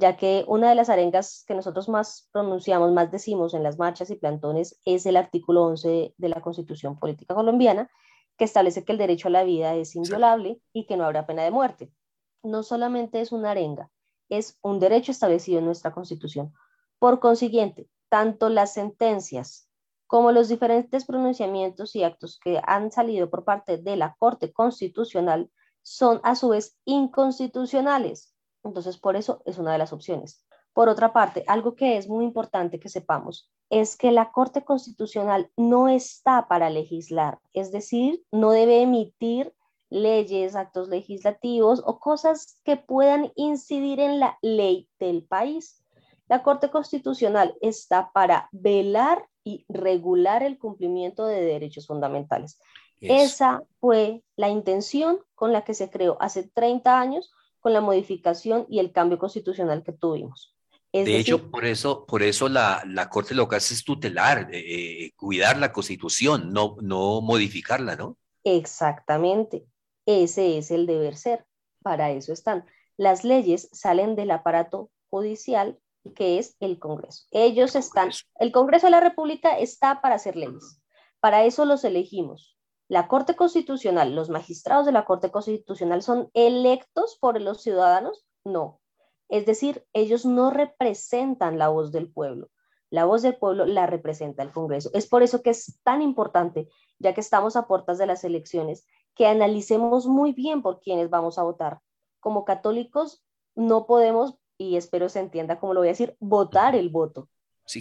ya 0.01 0.17
que 0.17 0.43
una 0.47 0.67
de 0.67 0.75
las 0.75 0.89
arengas 0.89 1.45
que 1.47 1.53
nosotros 1.53 1.87
más 1.87 2.27
pronunciamos, 2.33 2.91
más 2.91 3.11
decimos 3.11 3.53
en 3.53 3.61
las 3.61 3.77
marchas 3.77 4.09
y 4.09 4.15
plantones 4.15 4.81
es 4.83 5.05
el 5.05 5.15
artículo 5.15 5.63
11 5.63 6.15
de 6.17 6.29
la 6.29 6.41
Constitución 6.41 6.97
Política 6.97 7.35
Colombiana, 7.35 7.87
que 8.35 8.45
establece 8.45 8.83
que 8.83 8.93
el 8.93 8.97
derecho 8.97 9.27
a 9.27 9.31
la 9.31 9.43
vida 9.43 9.75
es 9.75 9.95
inviolable 9.95 10.59
y 10.73 10.87
que 10.87 10.97
no 10.97 11.05
habrá 11.05 11.27
pena 11.27 11.43
de 11.43 11.51
muerte. 11.51 11.93
No 12.41 12.63
solamente 12.63 13.21
es 13.21 13.31
una 13.31 13.51
arenga, 13.51 13.91
es 14.27 14.57
un 14.63 14.79
derecho 14.79 15.11
establecido 15.11 15.59
en 15.59 15.65
nuestra 15.65 15.91
Constitución. 15.91 16.51
Por 16.97 17.19
consiguiente, 17.19 17.87
tanto 18.09 18.49
las 18.49 18.73
sentencias 18.73 19.69
como 20.07 20.31
los 20.31 20.49
diferentes 20.49 21.05
pronunciamientos 21.05 21.95
y 21.95 22.03
actos 22.03 22.39
que 22.43 22.59
han 22.65 22.91
salido 22.91 23.29
por 23.29 23.45
parte 23.45 23.77
de 23.77 23.97
la 23.97 24.15
Corte 24.17 24.51
Constitucional 24.51 25.51
son 25.83 26.19
a 26.23 26.35
su 26.35 26.49
vez 26.49 26.75
inconstitucionales 26.85 28.30
entonces, 28.63 28.97
por 28.97 29.15
eso 29.15 29.41
es 29.45 29.57
una 29.57 29.71
de 29.71 29.77
las 29.77 29.93
opciones. 29.93 30.45
Por 30.73 30.87
otra 30.87 31.11
parte, 31.11 31.43
algo 31.47 31.75
que 31.75 31.97
es 31.97 32.07
muy 32.07 32.23
importante 32.23 32.79
que 32.79 32.89
sepamos 32.89 33.51
es 33.69 33.97
que 33.97 34.11
la 34.11 34.31
Corte 34.31 34.63
Constitucional 34.63 35.49
no 35.57 35.89
está 35.89 36.47
para 36.47 36.69
legislar, 36.69 37.39
es 37.53 37.71
decir, 37.71 38.23
no 38.31 38.51
debe 38.51 38.81
emitir 38.81 39.53
leyes, 39.89 40.55
actos 40.55 40.87
legislativos 40.87 41.81
o 41.85 41.99
cosas 41.99 42.59
que 42.63 42.77
puedan 42.77 43.31
incidir 43.35 43.99
en 43.99 44.19
la 44.19 44.37
ley 44.41 44.87
del 44.99 45.23
país. 45.23 45.83
La 46.29 46.43
Corte 46.43 46.69
Constitucional 46.69 47.55
está 47.59 48.11
para 48.13 48.47
velar 48.53 49.27
y 49.43 49.65
regular 49.67 50.43
el 50.43 50.57
cumplimiento 50.57 51.25
de 51.25 51.41
derechos 51.41 51.87
fundamentales. 51.87 52.59
Esa 53.01 53.63
fue 53.79 54.23
la 54.37 54.49
intención 54.49 55.19
con 55.33 55.51
la 55.51 55.63
que 55.63 55.73
se 55.73 55.89
creó 55.89 56.17
hace 56.21 56.43
30 56.43 56.99
años 56.99 57.31
con 57.61 57.73
la 57.73 57.79
modificación 57.79 58.65
y 58.69 58.79
el 58.79 58.91
cambio 58.91 59.17
constitucional 59.17 59.83
que 59.83 59.93
tuvimos. 59.93 60.53
de 60.91 61.17
hecho, 61.17 61.49
por 61.49 61.63
eso, 61.63 62.05
por 62.05 62.21
eso 62.21 62.49
la, 62.49 62.83
Corte 63.09 63.33
lo 63.33 63.47
que 63.47 63.55
hace 63.55 63.73
es 63.73 63.85
tutelar, 63.85 64.49
eh, 64.51 65.11
cuidar 65.15 65.57
la 65.57 65.71
Constitución, 65.71 66.51
no, 66.51 66.75
no 66.81 67.21
modificarla, 67.21 67.95
¿no? 67.95 68.17
Exactamente. 68.43 69.65
Ese 70.05 70.57
es 70.57 70.71
el 70.71 70.85
deber 70.85 71.15
ser. 71.15 71.45
Para 71.81 72.11
eso 72.11 72.33
están. 72.33 72.65
Las 72.97 73.23
leyes 73.23 73.69
salen 73.71 74.15
del 74.15 74.31
aparato 74.31 74.91
judicial 75.09 75.79
que 76.15 76.39
es 76.39 76.55
el 76.59 76.79
Congreso. 76.79 77.25
Ellos 77.31 77.75
están, 77.75 78.09
el 78.39 78.51
Congreso 78.51 78.87
de 78.87 78.91
la 78.91 78.99
República 78.99 79.57
está 79.57 80.01
para 80.01 80.15
hacer 80.15 80.35
leyes. 80.35 80.81
Para 81.19 81.43
eso 81.45 81.65
los 81.65 81.83
elegimos. 81.83 82.57
La 82.91 83.07
Corte 83.07 83.37
Constitucional, 83.37 84.15
los 84.15 84.29
magistrados 84.29 84.85
de 84.85 84.91
la 84.91 85.05
Corte 85.05 85.31
Constitucional 85.31 86.01
son 86.01 86.29
electos 86.33 87.17
por 87.21 87.39
los 87.39 87.61
ciudadanos? 87.61 88.25
No. 88.43 88.81
Es 89.29 89.45
decir, 89.45 89.85
ellos 89.93 90.25
no 90.25 90.49
representan 90.51 91.57
la 91.57 91.69
voz 91.69 91.93
del 91.93 92.11
pueblo. 92.11 92.49
La 92.89 93.05
voz 93.05 93.21
del 93.21 93.37
pueblo 93.37 93.65
la 93.65 93.85
representa 93.85 94.43
el 94.43 94.51
Congreso. 94.51 94.89
Es 94.93 95.07
por 95.07 95.23
eso 95.23 95.41
que 95.41 95.51
es 95.51 95.79
tan 95.83 96.01
importante, 96.01 96.67
ya 96.99 97.13
que 97.13 97.21
estamos 97.21 97.55
a 97.55 97.65
puertas 97.65 97.97
de 97.97 98.07
las 98.07 98.25
elecciones, 98.25 98.85
que 99.15 99.25
analicemos 99.25 100.05
muy 100.05 100.33
bien 100.33 100.61
por 100.61 100.81
quiénes 100.81 101.09
vamos 101.09 101.39
a 101.39 101.43
votar. 101.43 101.79
Como 102.19 102.43
católicos 102.43 103.23
no 103.55 103.85
podemos, 103.85 104.35
y 104.57 104.75
espero 104.75 105.07
se 105.07 105.21
entienda 105.21 105.61
como 105.61 105.73
lo 105.73 105.79
voy 105.79 105.87
a 105.87 105.91
decir, 105.95 106.17
votar 106.19 106.75
el 106.75 106.89
voto. 106.89 107.29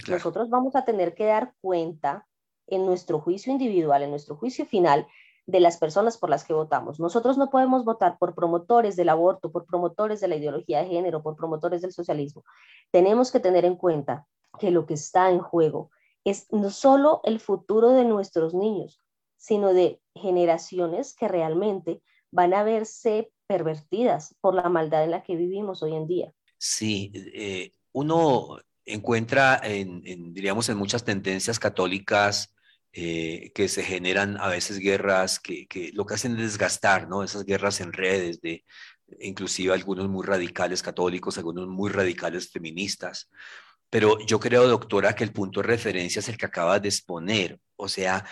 Nosotros 0.06 0.50
vamos 0.50 0.76
a 0.76 0.84
tener 0.84 1.16
que 1.16 1.24
dar 1.24 1.52
cuenta 1.60 2.28
en 2.70 2.86
nuestro 2.86 3.20
juicio 3.20 3.52
individual, 3.52 4.02
en 4.02 4.10
nuestro 4.10 4.36
juicio 4.36 4.66
final, 4.66 5.06
de 5.46 5.60
las 5.60 5.78
personas 5.78 6.16
por 6.16 6.30
las 6.30 6.44
que 6.44 6.52
votamos. 6.52 7.00
Nosotros 7.00 7.36
no 7.36 7.50
podemos 7.50 7.84
votar 7.84 8.18
por 8.18 8.34
promotores 8.34 8.96
del 8.96 9.08
aborto, 9.08 9.50
por 9.50 9.66
promotores 9.66 10.20
de 10.20 10.28
la 10.28 10.36
ideología 10.36 10.82
de 10.82 10.88
género, 10.88 11.22
por 11.22 11.36
promotores 11.36 11.82
del 11.82 11.92
socialismo. 11.92 12.44
Tenemos 12.90 13.32
que 13.32 13.40
tener 13.40 13.64
en 13.64 13.76
cuenta 13.76 14.26
que 14.58 14.70
lo 14.70 14.86
que 14.86 14.94
está 14.94 15.30
en 15.30 15.40
juego 15.40 15.90
es 16.24 16.46
no 16.52 16.70
solo 16.70 17.20
el 17.24 17.40
futuro 17.40 17.90
de 17.90 18.04
nuestros 18.04 18.54
niños, 18.54 19.00
sino 19.36 19.72
de 19.72 20.00
generaciones 20.14 21.14
que 21.14 21.28
realmente 21.28 22.02
van 22.30 22.54
a 22.54 22.62
verse 22.62 23.32
pervertidas 23.46 24.36
por 24.40 24.54
la 24.54 24.68
maldad 24.68 25.04
en 25.04 25.10
la 25.10 25.22
que 25.22 25.34
vivimos 25.34 25.82
hoy 25.82 25.96
en 25.96 26.06
día. 26.06 26.32
Sí, 26.58 27.10
eh, 27.14 27.72
uno 27.92 28.58
encuentra 28.84 29.60
en, 29.62 30.02
diríamos, 30.34 30.68
en 30.68 30.76
muchas 30.76 31.04
tendencias 31.04 31.58
católicas 31.58 32.54
eh, 32.92 33.52
que 33.54 33.68
se 33.68 33.82
generan 33.82 34.36
a 34.38 34.48
veces 34.48 34.78
guerras 34.78 35.38
que, 35.38 35.66
que, 35.66 35.90
lo 35.92 36.04
que 36.06 36.14
hacen 36.14 36.32
es 36.32 36.38
desgastar, 36.38 37.08
¿no? 37.08 37.22
Esas 37.22 37.44
guerras 37.44 37.80
en 37.80 37.92
redes 37.92 38.40
de 38.40 38.64
inclusive 39.20 39.72
algunos 39.72 40.08
muy 40.08 40.24
radicales 40.24 40.82
católicos, 40.82 41.38
algunos 41.38 41.68
muy 41.68 41.90
radicales 41.90 42.50
feministas. 42.50 43.30
Pero 43.88 44.18
yo 44.24 44.38
creo, 44.38 44.68
doctora, 44.68 45.14
que 45.14 45.24
el 45.24 45.32
punto 45.32 45.60
de 45.60 45.66
referencia 45.66 46.20
es 46.20 46.28
el 46.28 46.36
que 46.36 46.46
acaba 46.46 46.78
de 46.78 46.88
exponer. 46.88 47.58
O 47.76 47.88
sea, 47.88 48.24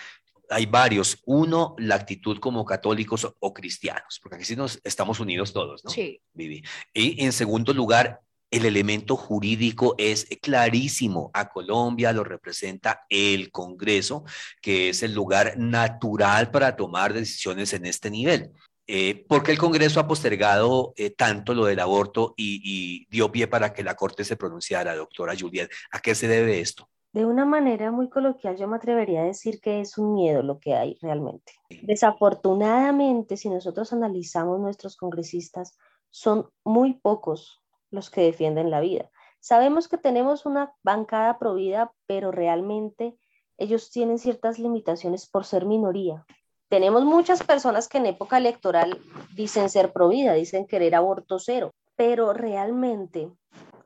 hay 0.49 0.65
varios. 0.65 1.21
Uno, 1.25 1.75
la 1.77 1.95
actitud 1.95 2.39
como 2.39 2.65
católicos 2.65 3.27
o, 3.39 3.53
cristianos, 3.53 4.19
porque 4.21 4.37
aquí 4.37 4.45
sí 4.45 4.55
nos 4.55 4.79
estamos 4.83 5.19
unidos 5.19 5.51
todos, 5.51 5.83
¿no? 5.83 5.91
Sí. 5.91 6.21
Vivi. 6.33 6.63
Y 6.93 7.23
en 7.23 7.33
segundo 7.33 7.73
lugar, 7.73 8.21
el 8.51 8.65
elemento 8.65 9.15
jurídico 9.15 9.95
es 9.97 10.27
clarísimo. 10.41 11.29
A 11.33 11.49
Colombia 11.49 12.13
lo 12.13 12.23
representa 12.23 13.05
el 13.09 13.51
Congreso, 13.51 14.23
que 14.61 14.89
es 14.89 15.03
el 15.03 15.13
lugar 15.13 15.57
natural 15.57 16.51
para 16.51 16.75
tomar 16.75 17.13
decisiones 17.13 17.73
en 17.73 17.85
este 17.85 18.09
nivel. 18.09 18.51
Eh, 18.91 19.23
¿Por 19.27 19.43
qué 19.43 19.51
el 19.51 19.59
Congreso 19.59 19.99
ha 19.99 20.07
postergado 20.07 20.93
eh, 20.97 21.11
tanto 21.11 21.53
lo 21.53 21.65
del 21.65 21.79
aborto 21.79 22.33
y, 22.35 23.05
dio 23.11 23.31
pie 23.31 23.45
para 23.47 23.71
que 23.71 23.83
la 23.83 23.93
Corte 23.93 24.23
se 24.23 24.35
pronunciara, 24.35 24.95
doctora 24.95 25.35
Juliet? 25.39 25.69
¿A 25.91 25.99
qué 25.99 26.15
se 26.15 26.27
debe 26.27 26.59
esto? 26.59 26.89
De 27.13 27.23
una 27.23 27.45
manera 27.45 27.91
muy 27.91 28.09
coloquial, 28.09 28.57
yo 28.57 28.67
me 28.67 28.77
atrevería 28.77 29.21
a 29.21 29.25
decir 29.25 29.59
que 29.61 29.79
es 29.81 29.99
un 29.99 30.15
miedo 30.15 30.41
lo 30.41 30.59
que 30.59 30.73
hay 30.73 30.97
realmente. 31.01 31.53
Desafortunadamente, 31.83 33.37
si 33.37 33.49
nosotros 33.49 33.93
analizamos 33.93 34.59
nuestros 34.59 34.95
congresistas, 34.97 35.77
son 36.09 36.49
muy 36.63 36.95
pocos 36.95 37.59
los 37.91 38.09
que 38.09 38.21
defienden 38.21 38.69
la 38.69 38.79
vida. 38.79 39.09
Sabemos 39.39 39.87
que 39.87 39.97
tenemos 39.97 40.45
una 40.45 40.73
bancada 40.83 41.39
provida, 41.39 41.93
pero 42.05 42.31
realmente 42.31 43.17
ellos 43.57 43.89
tienen 43.91 44.19
ciertas 44.19 44.59
limitaciones 44.59 45.27
por 45.27 45.45
ser 45.45 45.65
minoría 45.65 46.25
tenemos 46.69 47.03
muchas 47.03 47.43
personas 47.43 47.87
que 47.87 47.97
en 47.97 48.05
época 48.05 48.37
electoral 48.37 49.01
dicen 49.35 49.69
ser 49.69 49.91
pro 49.91 50.07
vida, 50.07 50.33
dicen 50.33 50.67
querer 50.67 50.93
aborto 50.93 51.39
cero, 51.39 51.71
pero 51.95 52.31
realmente 52.31 53.31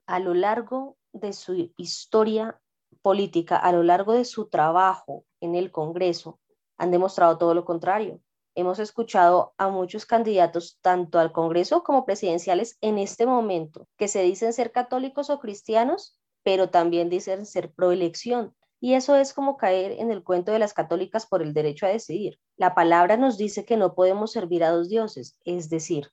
a 0.06 0.20
lo 0.20 0.34
largo 0.34 0.98
de 1.14 1.32
su 1.32 1.72
historia 1.78 2.60
política, 3.02 3.56
a 3.56 3.72
lo 3.72 3.84
largo 3.84 4.12
de 4.12 4.26
su 4.26 4.50
trabajo 4.50 5.24
en 5.40 5.56
el 5.56 5.72
Congreso, 5.72 6.40
han 6.78 6.92
demostrado 6.92 7.38
todo 7.38 7.54
lo 7.54 7.64
contrario. 7.64 8.20
Hemos 8.56 8.80
escuchado 8.80 9.54
a 9.58 9.70
muchos 9.70 10.06
candidatos, 10.06 10.78
tanto 10.82 11.20
al 11.20 11.32
Congreso 11.32 11.84
como 11.84 12.06
presidenciales, 12.06 12.78
en 12.82 13.00
este 13.00 13.26
momento, 13.26 13.88
que 13.98 14.08
se 14.08 14.22
dicen 14.22 14.54
ser 14.54 14.72
católicos 14.72 15.30
o 15.30 15.40
cristianos, 15.40 16.20
pero 16.44 16.70
también 16.70 17.10
dicen 17.10 17.46
ser 17.46 17.74
pro 17.74 17.92
elección. 17.92 18.56
Y 18.80 18.96
eso 18.96 19.16
es 19.16 19.34
como 19.34 19.58
caer 19.58 19.94
en 19.94 20.12
el 20.12 20.24
cuento 20.24 20.52
de 20.52 20.60
las 20.60 20.74
católicas 20.74 21.26
por 21.26 21.42
el 21.42 21.54
derecho 21.54 21.86
a 21.86 21.90
decidir. 21.90 22.38
La 22.58 22.76
palabra 22.76 23.18
nos 23.18 23.38
dice 23.38 23.66
que 23.66 23.78
no 23.78 23.96
podemos 23.96 24.34
servir 24.34 24.64
a 24.64 24.72
dos 24.72 24.90
dioses, 24.90 25.38
es 25.46 25.70
decir, 25.70 26.12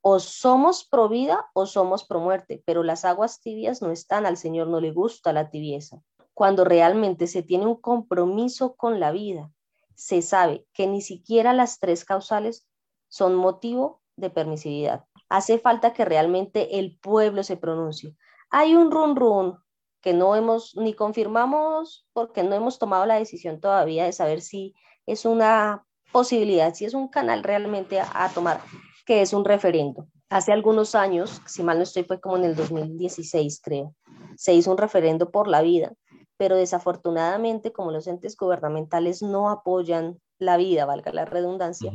o 0.00 0.20
somos 0.20 0.84
pro 0.84 1.08
vida 1.08 1.50
o 1.54 1.66
somos 1.66 2.04
pro 2.04 2.20
muerte, 2.20 2.62
pero 2.66 2.82
las 2.82 3.04
aguas 3.04 3.40
tibias 3.40 3.82
no 3.82 3.90
están, 3.90 4.26
al 4.26 4.36
Señor 4.36 4.68
no 4.68 4.80
le 4.80 4.92
gusta 4.92 5.32
la 5.32 5.50
tibieza. 5.50 6.02
Cuando 6.34 6.64
realmente 6.64 7.26
se 7.26 7.42
tiene 7.42 7.66
un 7.66 7.76
compromiso 7.76 8.74
con 8.74 9.00
la 9.00 9.12
vida, 9.12 9.50
se 9.94 10.22
sabe 10.22 10.66
que 10.72 10.86
ni 10.86 11.00
siquiera 11.00 11.52
las 11.52 11.78
tres 11.78 12.04
causales 12.04 12.68
son 13.08 13.34
motivo 13.34 14.02
de 14.16 14.30
permisividad. 14.30 15.04
Hace 15.28 15.58
falta 15.58 15.92
que 15.92 16.04
realmente 16.04 16.78
el 16.78 16.98
pueblo 16.98 17.42
se 17.42 17.56
pronuncie. 17.56 18.16
Hay 18.50 18.74
un 18.74 18.90
run 18.90 19.16
run, 19.16 19.58
que 20.00 20.12
no 20.12 20.36
hemos 20.36 20.76
ni 20.76 20.92
confirmamos 20.92 22.06
porque 22.12 22.42
no 22.42 22.54
hemos 22.54 22.78
tomado 22.78 23.06
la 23.06 23.18
decisión 23.18 23.58
todavía 23.58 24.04
de 24.04 24.12
saber 24.12 24.42
si 24.42 24.74
es 25.06 25.24
una 25.24 25.86
posibilidad, 26.12 26.74
si 26.74 26.84
es 26.84 26.92
un 26.92 27.08
canal 27.08 27.42
realmente 27.42 27.98
a, 28.00 28.30
tomar, 28.34 28.60
que 29.06 29.22
es 29.22 29.32
un 29.32 29.44
referendo. 29.44 30.06
Hace 30.28 30.52
algunos 30.52 30.94
años, 30.94 31.40
si 31.46 31.62
mal 31.62 31.78
no 31.78 31.84
estoy, 31.84 32.04
fue 32.04 32.20
como 32.20 32.36
en 32.36 32.44
el 32.44 32.54
2016, 32.54 33.60
creo, 33.62 33.94
se 34.36 34.52
hizo 34.52 34.70
un 34.70 34.78
referendo 34.78 35.30
por 35.30 35.48
la 35.48 35.62
vida, 35.62 35.92
pero 36.36 36.56
desafortunadamente, 36.56 37.72
como 37.72 37.90
los 37.90 38.06
entes 38.06 38.36
gubernamentales 38.36 39.22
no 39.22 39.50
apoyan 39.50 40.20
la 40.38 40.56
vida, 40.56 40.84
valga 40.84 41.12
la 41.12 41.24
redundancia, 41.24 41.92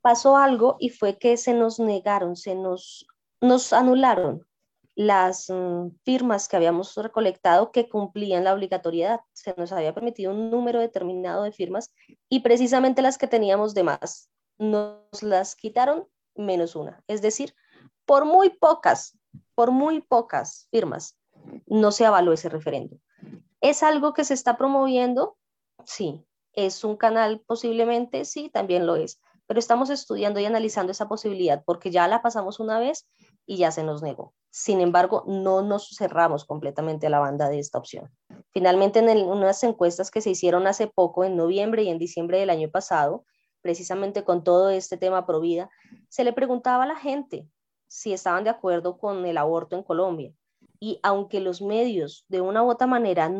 pasó 0.00 0.36
algo 0.36 0.76
y 0.78 0.90
fue 0.90 1.18
que 1.18 1.36
se 1.36 1.54
nos 1.54 1.78
negaron, 1.78 2.36
se 2.36 2.54
nos, 2.54 3.06
nos 3.40 3.72
anularon 3.72 4.46
las 4.94 5.50
mm, 5.50 5.88
firmas 6.04 6.48
que 6.48 6.56
habíamos 6.56 6.94
recolectado 6.96 7.72
que 7.72 7.88
cumplían 7.88 8.44
la 8.44 8.54
obligatoriedad. 8.54 9.20
Se 9.32 9.54
nos 9.56 9.72
había 9.72 9.94
permitido 9.94 10.32
un 10.32 10.50
número 10.50 10.80
determinado 10.80 11.42
de 11.42 11.52
firmas 11.52 11.92
y 12.28 12.40
precisamente 12.40 13.02
las 13.02 13.18
que 13.18 13.26
teníamos 13.26 13.74
de 13.74 13.82
más 13.82 14.30
nos 14.58 15.22
las 15.22 15.56
quitaron 15.56 16.06
menos 16.36 16.76
una. 16.76 17.02
Es 17.08 17.22
decir, 17.22 17.54
por 18.06 18.24
muy 18.24 18.50
pocas, 18.50 19.18
por 19.54 19.70
muy 19.70 20.00
pocas 20.00 20.68
firmas, 20.70 21.18
no 21.66 21.90
se 21.90 22.06
avaló 22.06 22.32
ese 22.32 22.48
referendo. 22.48 22.96
¿Es 23.64 23.82
algo 23.82 24.12
que 24.12 24.24
se 24.24 24.34
está 24.34 24.58
promoviendo? 24.58 25.38
Sí. 25.86 26.22
¿Es 26.52 26.84
un 26.84 26.98
canal 26.98 27.42
posiblemente? 27.46 28.26
Sí, 28.26 28.50
también 28.50 28.86
lo 28.86 28.94
es. 28.94 29.22
Pero 29.46 29.58
estamos 29.58 29.88
estudiando 29.88 30.38
y 30.38 30.44
analizando 30.44 30.92
esa 30.92 31.08
posibilidad 31.08 31.62
porque 31.64 31.90
ya 31.90 32.06
la 32.06 32.20
pasamos 32.20 32.60
una 32.60 32.78
vez 32.78 33.08
y 33.46 33.56
ya 33.56 33.70
se 33.70 33.82
nos 33.82 34.02
negó. 34.02 34.34
Sin 34.50 34.82
embargo, 34.82 35.24
no 35.26 35.62
nos 35.62 35.96
cerramos 35.96 36.44
completamente 36.44 37.06
a 37.06 37.10
la 37.10 37.20
banda 37.20 37.48
de 37.48 37.58
esta 37.58 37.78
opción. 37.78 38.10
Finalmente, 38.50 38.98
en 38.98 39.26
unas 39.26 39.64
encuestas 39.64 40.10
que 40.10 40.20
se 40.20 40.28
hicieron 40.28 40.66
hace 40.66 40.86
poco, 40.86 41.24
en 41.24 41.34
noviembre 41.34 41.84
y 41.84 41.88
en 41.88 41.98
diciembre 41.98 42.38
del 42.38 42.50
año 42.50 42.70
pasado, 42.70 43.24
precisamente 43.62 44.24
con 44.24 44.44
todo 44.44 44.68
este 44.68 44.98
tema 44.98 45.24
pro 45.24 45.40
se 46.10 46.24
le 46.24 46.34
preguntaba 46.34 46.84
a 46.84 46.86
la 46.86 46.96
gente 46.96 47.48
si 47.88 48.12
estaban 48.12 48.44
de 48.44 48.50
acuerdo 48.50 48.98
con 48.98 49.24
el 49.24 49.38
aborto 49.38 49.74
en 49.74 49.84
Colombia. 49.84 50.34
Y 50.80 51.00
aunque 51.02 51.40
los 51.40 51.62
medios 51.62 52.24
de 52.28 52.40
una 52.40 52.62
u 52.62 52.70
otra 52.70 52.86
manera 52.86 53.30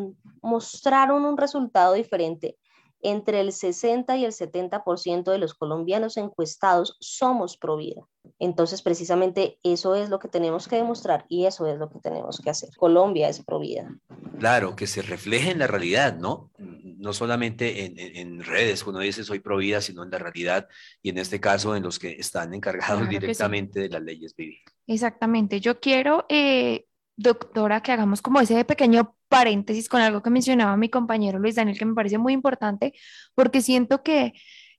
mostraron 0.43 1.25
un 1.25 1.37
resultado 1.37 1.95
diferente, 1.95 2.57
entre 3.05 3.41
el 3.41 3.53
60 3.53 4.17
y 4.17 4.25
el 4.25 4.33
70% 4.33 5.31
de 5.31 5.38
los 5.38 5.55
colombianos 5.55 6.17
encuestados 6.17 6.97
somos 7.00 7.59
pro 7.59 7.76
vida. 7.76 8.03
Entonces, 8.38 8.81
precisamente 8.81 9.59
eso 9.62 9.95
es 9.95 10.09
lo 10.09 10.19
que 10.19 10.29
tenemos 10.29 10.67
que 10.67 10.76
demostrar 10.76 11.26
y 11.29 11.45
eso 11.45 11.67
es 11.67 11.79
lo 11.79 11.91
que 11.91 12.00
tenemos 12.00 12.41
que 12.41 12.49
hacer. 12.49 12.71
Colombia 12.79 13.29
es 13.29 13.45
pro 13.45 13.59
vida. 13.59 13.95
Claro, 14.38 14.75
que 14.75 14.87
se 14.87 15.03
refleje 15.03 15.50
en 15.50 15.59
la 15.59 15.67
realidad, 15.67 16.17
¿no? 16.17 16.50
No 16.59 17.12
solamente 17.12 17.85
en, 18.19 18.43
redes, 18.43 18.83
cuando 18.83 19.00
dice 19.00 19.23
soy 19.23 19.41
pro 19.41 19.59
vida, 19.59 19.83
sino 19.83 20.03
en 20.03 20.11
la 20.11 20.19
realidad 20.19 20.67
y 21.03 21.11
en 21.11 21.19
este 21.19 21.38
caso 21.38 21.76
en 21.76 21.83
los 21.83 21.99
que 21.99 22.12
están 22.12 22.55
encargados 22.55 23.07
directamente 23.09 23.81
de 23.81 23.91
las 23.91 24.03
leyes 24.03 24.35
vivir. 24.35 24.61
Exactamente. 24.87 25.61
Yo 25.61 25.79
quiero, 25.79 26.25
eh, 26.31 26.87
doctora, 27.16 27.83
que 27.83 27.92
hagamos 27.92 28.23
como 28.23 28.40
ese 28.40 28.64
pequeño 28.64 29.16
paréntesis 29.28 29.88
con 29.88 30.00
algo 30.00 30.23
que 30.23 30.30
mencionaba 30.30 30.76
mi 30.76 30.88
compañero 30.88 31.38
Luis 31.38 31.56
Daniel, 31.56 31.78
que 31.78 31.85
me 31.85 31.94
parece 31.94 32.18
muy 32.18 32.33
importante, 32.33 32.92
porque 33.35 33.62
siento 33.62 34.02
que, 34.02 34.33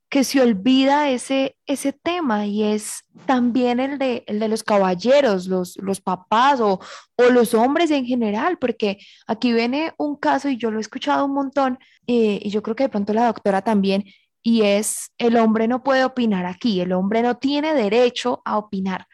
que 0.08 0.24
se 0.24 0.40
olvida 0.40 1.10
ese, 1.10 1.56
ese 1.66 1.92
tema 1.92 2.46
y 2.46 2.62
es 2.62 3.04
también 3.26 3.80
el 3.80 3.98
de, 3.98 4.24
el 4.26 4.38
de 4.38 4.48
los 4.48 4.62
caballeros, 4.62 5.46
los, 5.46 5.76
los 5.78 6.00
papás 6.00 6.60
o, 6.60 6.80
o 7.16 7.22
los 7.30 7.54
hombres 7.54 7.90
en 7.90 8.06
general, 8.06 8.58
porque 8.58 8.98
aquí 9.26 9.52
viene 9.52 9.92
un 9.98 10.16
caso 10.16 10.48
y 10.48 10.56
yo 10.56 10.70
lo 10.70 10.78
he 10.78 10.80
escuchado 10.80 11.24
un 11.24 11.34
montón 11.34 11.78
eh, 12.06 12.40
y 12.42 12.50
yo 12.50 12.62
creo 12.62 12.76
que 12.76 12.84
de 12.84 12.88
pronto 12.90 13.12
la 13.12 13.26
doctora 13.26 13.62
también, 13.62 14.04
y 14.42 14.62
es 14.62 15.10
el 15.18 15.36
hombre 15.38 15.66
no 15.66 15.82
puede 15.82 16.04
opinar 16.04 16.46
aquí, 16.46 16.80
el 16.80 16.92
hombre 16.92 17.20
no 17.20 17.36
tiene 17.38 17.74
derecho 17.74 18.42
a 18.44 18.58
opinar. 18.58 19.06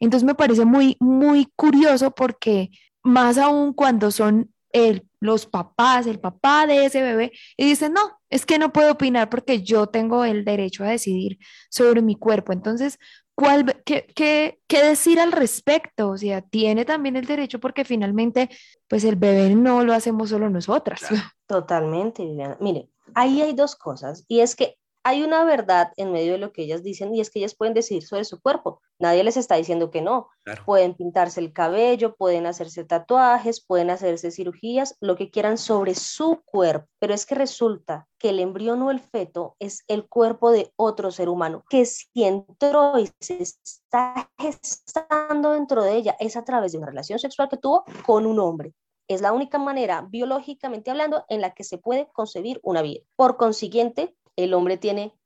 Entonces 0.00 0.26
me 0.26 0.34
parece 0.34 0.64
muy, 0.64 0.96
muy 1.00 1.48
curioso 1.56 2.10
porque 2.10 2.70
más 3.02 3.38
aún 3.38 3.72
cuando 3.72 4.10
son 4.10 4.52
el, 4.72 5.06
los 5.20 5.46
papás, 5.46 6.06
el 6.06 6.20
papá 6.20 6.66
de 6.66 6.84
ese 6.84 7.02
bebé, 7.02 7.32
y 7.56 7.66
dicen, 7.66 7.92
no, 7.92 8.18
es 8.28 8.44
que 8.44 8.58
no 8.58 8.72
puedo 8.72 8.92
opinar 8.92 9.30
porque 9.30 9.62
yo 9.62 9.86
tengo 9.86 10.24
el 10.24 10.44
derecho 10.44 10.84
a 10.84 10.88
decidir 10.88 11.38
sobre 11.70 12.02
mi 12.02 12.16
cuerpo. 12.16 12.52
Entonces, 12.52 12.98
¿cuál, 13.34 13.82
qué, 13.84 14.06
qué, 14.14 14.58
qué 14.66 14.82
decir 14.82 15.18
al 15.18 15.32
respecto? 15.32 16.10
O 16.10 16.18
sea, 16.18 16.42
tiene 16.42 16.84
también 16.84 17.16
el 17.16 17.26
derecho 17.26 17.58
porque 17.58 17.84
finalmente, 17.84 18.50
pues 18.88 19.04
el 19.04 19.16
bebé 19.16 19.54
no 19.54 19.82
lo 19.82 19.94
hacemos 19.94 20.30
solo 20.30 20.50
nosotras. 20.50 21.06
Totalmente, 21.46 22.24
Viviana. 22.24 22.58
Mire, 22.60 22.90
ahí 23.14 23.40
hay 23.40 23.54
dos 23.54 23.76
cosas, 23.76 24.24
y 24.28 24.40
es 24.40 24.56
que 24.56 24.76
hay 25.06 25.22
una 25.22 25.44
verdad 25.44 25.92
en 25.96 26.10
medio 26.10 26.32
de 26.32 26.38
lo 26.38 26.52
que 26.52 26.62
ellas 26.62 26.82
dicen 26.82 27.14
y 27.14 27.20
es 27.20 27.30
que 27.30 27.38
ellas 27.38 27.54
pueden 27.54 27.74
decidir 27.74 28.02
sobre 28.04 28.24
su 28.24 28.40
cuerpo. 28.40 28.82
Nadie 28.98 29.22
les 29.22 29.36
está 29.36 29.54
diciendo 29.54 29.92
que 29.92 30.02
no. 30.02 30.30
Pueden 30.64 30.94
pintarse 30.94 31.38
el 31.38 31.52
cabello, 31.52 32.16
pueden 32.16 32.44
hacerse 32.44 32.82
tatuajes, 32.82 33.64
pueden 33.64 33.90
hacerse 33.90 34.32
cirugías, 34.32 34.96
lo 35.00 35.14
que 35.14 35.30
quieran 35.30 35.58
sobre 35.58 35.94
su 35.94 36.42
cuerpo. 36.44 36.88
Pero 36.98 37.14
es 37.14 37.24
que 37.24 37.36
resulta 37.36 38.08
que 38.18 38.30
el 38.30 38.40
embrión 38.40 38.82
o 38.82 38.90
el 38.90 38.98
feto 38.98 39.54
es 39.60 39.84
el 39.86 40.08
cuerpo 40.08 40.50
de 40.50 40.72
otro 40.74 41.12
ser 41.12 41.28
humano 41.28 41.62
que 41.70 41.86
si 41.86 42.24
entró 42.24 42.98
y 42.98 43.08
se 43.20 43.40
está 43.40 44.28
gestando 44.36 45.52
dentro 45.52 45.84
de 45.84 45.94
ella 45.94 46.16
es 46.18 46.36
a 46.36 46.44
través 46.44 46.72
de 46.72 46.78
una 46.78 46.88
relación 46.88 47.20
sexual 47.20 47.48
que 47.48 47.58
tuvo 47.58 47.84
con 48.04 48.26
un 48.26 48.40
hombre. 48.40 48.74
Es 49.06 49.20
la 49.20 49.32
única 49.32 49.58
manera, 49.58 50.04
biológicamente 50.10 50.90
hablando, 50.90 51.24
en 51.28 51.42
la 51.42 51.54
que 51.54 51.62
se 51.62 51.78
puede 51.78 52.08
concebir 52.12 52.58
una 52.64 52.82
vida. 52.82 53.04
Por 53.14 53.36
consiguiente, 53.36 54.16
el 54.36 54.54
hombre 54.54 54.76
tiene 54.76 55.18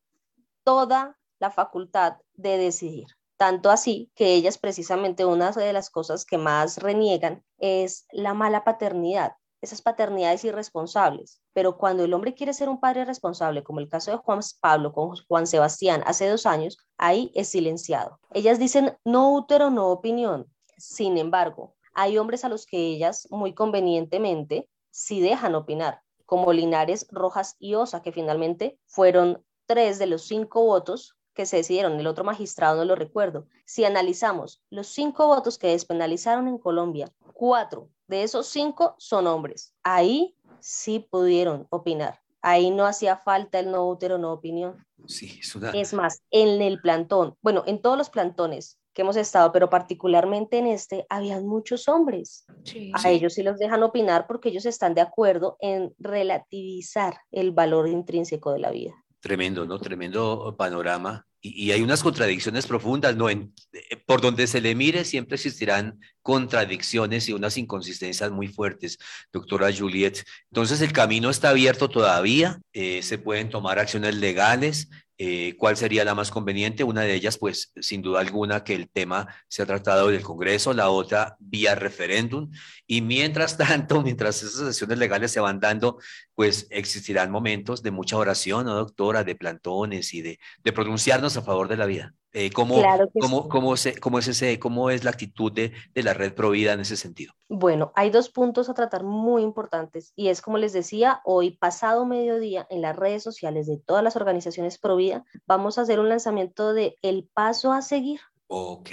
toda 0.65 1.19
la 1.39 1.51
facultad 1.51 2.19
de 2.35 2.57
decidir. 2.59 3.07
Tanto 3.37 3.71
así 3.71 4.11
que 4.15 4.35
ellas 4.35 4.59
precisamente 4.59 5.25
una 5.25 5.51
de 5.51 5.73
las 5.73 5.91
cosas 5.91 6.25
que 6.25 6.39
más 6.39 6.79
reniegan 6.79 7.43
es 7.59 8.07
la 8.13 8.35
mala 8.35 8.65
paternidad, 8.65 9.33
esas 9.63 9.81
paternidades 9.81 10.45
irresponsables. 10.45 11.41
Pero 11.55 11.79
cuando 11.79 12.05
el 12.05 12.13
hombre 12.13 12.35
quiere 12.35 12.53
ser 12.53 12.69
un 12.69 12.81
padre 12.81 13.05
responsable, 13.05 13.63
como 13.63 13.81
el 13.81 13.89
caso 13.89 14.11
de 14.11 14.19
Juan 14.19 14.41
Pablo 14.61 14.93
con 14.93 15.17
Juan 15.27 15.47
Sebastián 15.47 16.03
hace 16.05 16.29
dos 16.29 16.45
años, 16.47 16.79
ahí 16.99 17.33
es 17.35 17.49
silenciado. 17.49 18.21
Ellas 18.33 18.59
dicen 18.59 18.97
no 19.05 19.33
útero, 19.33 19.71
no 19.71 19.89
opinión. 19.89 20.47
Sin 20.77 21.17
embargo, 21.17 21.75
hay 21.95 22.19
hombres 22.19 22.45
a 22.45 22.49
los 22.51 22.67
que 22.67 22.79
ellas 22.79 23.27
muy 23.31 23.55
convenientemente 23.55 24.69
sí 24.91 25.21
dejan 25.21 25.55
opinar 25.55 26.03
como 26.31 26.53
Linares, 26.53 27.09
Rojas 27.11 27.57
y 27.59 27.75
Osa, 27.75 28.03
que 28.03 28.13
finalmente 28.13 28.79
fueron 28.87 29.45
tres 29.67 29.99
de 29.99 30.07
los 30.07 30.23
cinco 30.23 30.63
votos 30.65 31.17
que 31.35 31.45
se 31.45 31.57
decidieron, 31.57 31.99
el 31.99 32.07
otro 32.07 32.23
magistrado 32.23 32.77
no 32.77 32.85
lo 32.85 32.95
recuerdo. 32.95 33.49
Si 33.65 33.85
analizamos 33.85 34.63
los 34.71 34.87
cinco 34.87 35.27
votos 35.27 35.59
que 35.59 35.67
despenalizaron 35.67 36.47
en 36.47 36.59
Colombia, 36.59 37.13
cuatro 37.35 37.89
de 38.07 38.23
esos 38.23 38.47
cinco 38.47 38.95
son 38.97 39.27
hombres. 39.27 39.75
Ahí 39.83 40.37
sí 40.61 41.05
pudieron 41.11 41.67
opinar. 41.69 42.21
Ahí 42.43 42.71
no 42.71 42.87
hacía 42.87 43.17
falta 43.17 43.59
el 43.59 43.73
no 43.73 43.89
útero, 43.89 44.17
no 44.17 44.33
opinión. 44.33 44.87
Sí, 45.09 45.41
es, 45.41 45.57
es 45.75 45.93
más, 45.93 46.23
en 46.31 46.63
el 46.63 46.81
plantón, 46.81 47.37
bueno, 47.43 47.65
en 47.67 47.83
todos 47.83 47.99
los 47.99 48.09
plantones 48.09 48.79
que 49.01 49.03
hemos 49.03 49.17
estado, 49.17 49.51
pero 49.51 49.71
particularmente 49.71 50.59
en 50.59 50.67
este, 50.67 51.07
habían 51.09 51.47
muchos 51.47 51.89
hombres. 51.89 52.45
a 52.93 53.09
ellos 53.09 53.33
sí 53.33 53.43
los 53.43 53.59
dejan 53.59 53.83
opinar 53.83 54.27
porque 54.27 54.51
ellos 54.51 54.67
están 54.67 54.93
de 54.93 55.01
acuerdo 55.01 55.57
en 55.61 55.95
relativizar 55.99 57.15
el 57.33 57.51
valor 57.51 57.89
intrínseco 57.89 58.53
de 58.53 58.59
la 58.59 58.71
vida. 58.71 58.93
Tremendo, 59.21 59.65
¿no? 59.65 59.79
Tremendo 59.79 60.55
panorama. 60.59 61.27
Y, 61.41 61.71
hay 61.71 61.81
unas 61.81 62.03
contradicciones 62.03 62.67
profundas, 62.67 63.17
¿no? 63.17 63.31
En, 63.31 63.55
eh, 63.73 63.97
por 63.97 64.21
donde 64.21 64.47
se 64.47 64.61
le 64.61 64.75
mire 64.75 65.07
siempre 65.07 65.37
existirán 65.37 65.99
contradicciones 66.21 67.27
y 67.31 67.33
unas 67.33 67.57
inconsistencias 67.57 68.31
muy 68.31 68.49
fuertes, 68.49 68.99
doctora 69.33 69.71
Juliet. 69.75 70.27
Entonces 70.51 70.83
el 70.83 70.93
camino 70.93 71.31
está 71.31 71.49
abierto 71.49 71.89
todavía, 71.89 72.61
eh, 72.75 73.03
se 73.03 73.17
pueden 73.17 73.49
tomar 73.49 73.79
acciones 73.79 74.15
legales, 74.17 74.91
eh, 75.23 75.55
cuál 75.59 75.77
sería 75.77 76.03
la 76.03 76.15
más 76.15 76.31
conveniente. 76.31 76.83
Una 76.83 77.03
de 77.03 77.13
ellas, 77.13 77.37
pues, 77.37 77.75
sin 77.79 78.01
duda 78.01 78.21
alguna, 78.21 78.65
que 78.65 78.75
el 78.75 78.89
tema 78.89 79.29
se 79.49 79.61
ha 79.61 79.67
tratado 79.67 80.09
del 80.09 80.23
Congreso, 80.23 80.73
la 80.73 80.89
otra 80.89 81.37
vía 81.39 81.75
referéndum. 81.75 82.51
Y 82.87 83.03
mientras 83.03 83.59
tanto, 83.59 84.01
mientras 84.01 84.43
esas 84.43 84.65
sesiones 84.69 84.97
legales 84.97 85.31
se 85.31 85.41
van 85.41 85.61
dando, 85.61 85.99
pues 86.41 86.69
existirán 86.71 87.31
momentos 87.31 87.83
de 87.83 87.91
mucha 87.91 88.17
oración, 88.17 88.65
¿no, 88.65 88.75
doctora? 88.75 89.25
De 89.25 89.35
plantones 89.35 90.15
y 90.15 90.23
de, 90.23 90.39
de 90.65 90.73
pronunciarnos 90.73 91.37
a 91.37 91.43
favor 91.43 91.69
de 91.69 91.77
la 91.77 91.85
vida. 91.85 92.15
Eh, 92.33 92.51
¿cómo, 92.51 92.83
cómo, 93.21 93.47
cómo, 93.47 93.77
se, 93.77 94.01
cómo, 94.01 94.19
es 94.19 94.29
ese, 94.29 94.59
¿Cómo 94.59 94.89
es 94.89 95.05
la 95.05 95.11
actitud 95.11 95.53
de, 95.53 95.75
de 95.93 96.03
la 96.03 96.15
red 96.15 96.33
Provida 96.33 96.73
en 96.73 96.81
ese 96.81 96.97
sentido? 96.97 97.35
Bueno, 97.51 97.93
hay 97.95 98.09
dos 98.09 98.31
puntos 98.31 98.71
a 98.71 98.73
tratar 98.73 99.05
muy 99.05 99.43
importantes 99.43 100.15
y 100.17 100.29
es 100.29 100.41
como 100.41 100.57
les 100.57 100.73
decía, 100.73 101.21
hoy 101.27 101.59
pasado 101.59 102.07
mediodía 102.07 102.67
en 102.71 102.81
las 102.81 102.97
redes 102.97 103.23
sociales 103.23 103.67
de 103.67 103.77
todas 103.77 104.03
las 104.03 104.17
organizaciones 104.17 104.79
Provida 104.79 105.27
vamos 105.45 105.77
a 105.77 105.83
hacer 105.83 106.01
un 106.01 106.09
lanzamiento 106.09 106.73
de 106.73 106.97
el 107.03 107.29
paso 107.35 107.71
a 107.71 107.83
seguir. 107.83 108.21
Ok. 108.47 108.89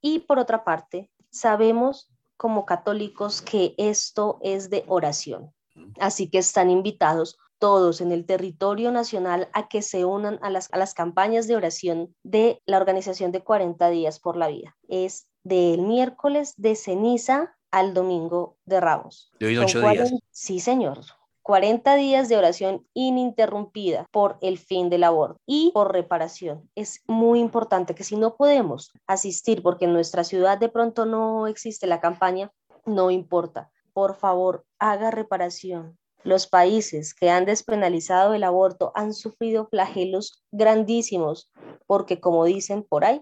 Y 0.00 0.18
por 0.26 0.40
otra 0.40 0.64
parte, 0.64 1.12
sabemos 1.30 2.10
como 2.36 2.66
católicos 2.66 3.40
que 3.40 3.76
esto 3.78 4.40
es 4.42 4.68
de 4.68 4.82
oración. 4.88 5.52
Así 6.00 6.30
que 6.30 6.38
están 6.38 6.70
invitados 6.70 7.38
todos 7.58 8.00
en 8.00 8.12
el 8.12 8.24
territorio 8.24 8.92
nacional 8.92 9.48
a 9.52 9.68
que 9.68 9.82
se 9.82 10.04
unan 10.04 10.38
a 10.42 10.50
las, 10.50 10.72
a 10.72 10.78
las 10.78 10.94
campañas 10.94 11.48
de 11.48 11.56
oración 11.56 12.14
de 12.22 12.62
la 12.66 12.76
organización 12.76 13.32
de 13.32 13.42
40 13.42 13.90
días 13.90 14.20
por 14.20 14.36
la 14.36 14.48
vida. 14.48 14.76
Es 14.88 15.28
del 15.42 15.82
miércoles 15.82 16.54
de 16.56 16.76
ceniza 16.76 17.56
al 17.70 17.94
domingo 17.94 18.56
de 18.64 18.80
Ramos. 18.80 19.30
De 19.38 19.46
hoy 19.46 19.58
ocho 19.58 19.80
días. 19.80 20.12
Sí, 20.30 20.60
señor. 20.60 21.00
40 21.42 21.94
días 21.96 22.28
de 22.28 22.36
oración 22.36 22.86
ininterrumpida 22.92 24.06
por 24.10 24.36
el 24.42 24.58
fin 24.58 24.90
del 24.90 25.02
aborto 25.02 25.40
y 25.46 25.70
por 25.72 25.92
reparación. 25.92 26.68
Es 26.74 27.02
muy 27.06 27.40
importante 27.40 27.94
que 27.94 28.04
si 28.04 28.16
no 28.16 28.36
podemos 28.36 28.92
asistir 29.06 29.62
porque 29.62 29.86
en 29.86 29.94
nuestra 29.94 30.24
ciudad 30.24 30.58
de 30.58 30.68
pronto 30.68 31.06
no 31.06 31.46
existe 31.46 31.86
la 31.86 32.00
campaña, 32.00 32.52
no 32.84 33.10
importa. 33.10 33.70
Por 33.98 34.14
favor, 34.14 34.64
haga 34.78 35.10
reparación. 35.10 35.98
Los 36.22 36.46
países 36.46 37.14
que 37.14 37.30
han 37.30 37.46
despenalizado 37.46 38.32
el 38.32 38.44
aborto 38.44 38.92
han 38.94 39.12
sufrido 39.12 39.66
flagelos 39.66 40.44
grandísimos 40.52 41.50
porque, 41.84 42.20
como 42.20 42.44
dicen 42.44 42.84
por 42.84 43.04
ahí, 43.04 43.20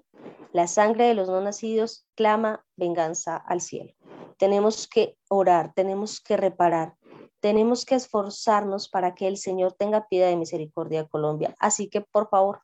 la 0.52 0.66
sangre 0.66 1.04
de 1.04 1.14
los 1.14 1.28
no 1.28 1.40
nacidos 1.40 2.06
clama 2.14 2.62
venganza 2.76 3.38
al 3.38 3.62
cielo. 3.62 3.94
Tenemos 4.36 4.86
que 4.86 5.16
orar, 5.30 5.72
tenemos 5.74 6.20
que 6.20 6.36
reparar, 6.36 6.94
tenemos 7.40 7.86
que 7.86 7.94
esforzarnos 7.94 8.90
para 8.90 9.14
que 9.14 9.28
el 9.28 9.38
Señor 9.38 9.72
tenga 9.72 10.08
piedad 10.08 10.28
de 10.28 10.36
misericordia 10.36 11.00
a 11.00 11.08
Colombia. 11.08 11.54
Así 11.58 11.88
que, 11.88 12.02
por 12.02 12.28
favor, 12.28 12.60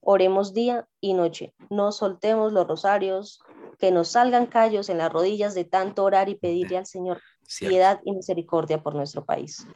oremos 0.00 0.54
día 0.54 0.86
y 1.00 1.14
noche. 1.14 1.56
No 1.70 1.90
soltemos 1.90 2.52
los 2.52 2.68
rosarios, 2.68 3.40
que 3.78 3.92
nos 3.92 4.08
salgan 4.08 4.46
callos 4.46 4.88
en 4.88 4.98
las 4.98 5.12
rodillas 5.12 5.54
de 5.54 5.64
tanto 5.64 6.04
orar 6.04 6.28
y 6.28 6.34
pedirle 6.34 6.76
al 6.76 6.86
Señor 6.86 7.20
piedad 7.58 8.00
y 8.04 8.12
misericordia 8.12 8.82
por 8.82 8.94
nuestro 8.94 9.24
país. 9.24 9.66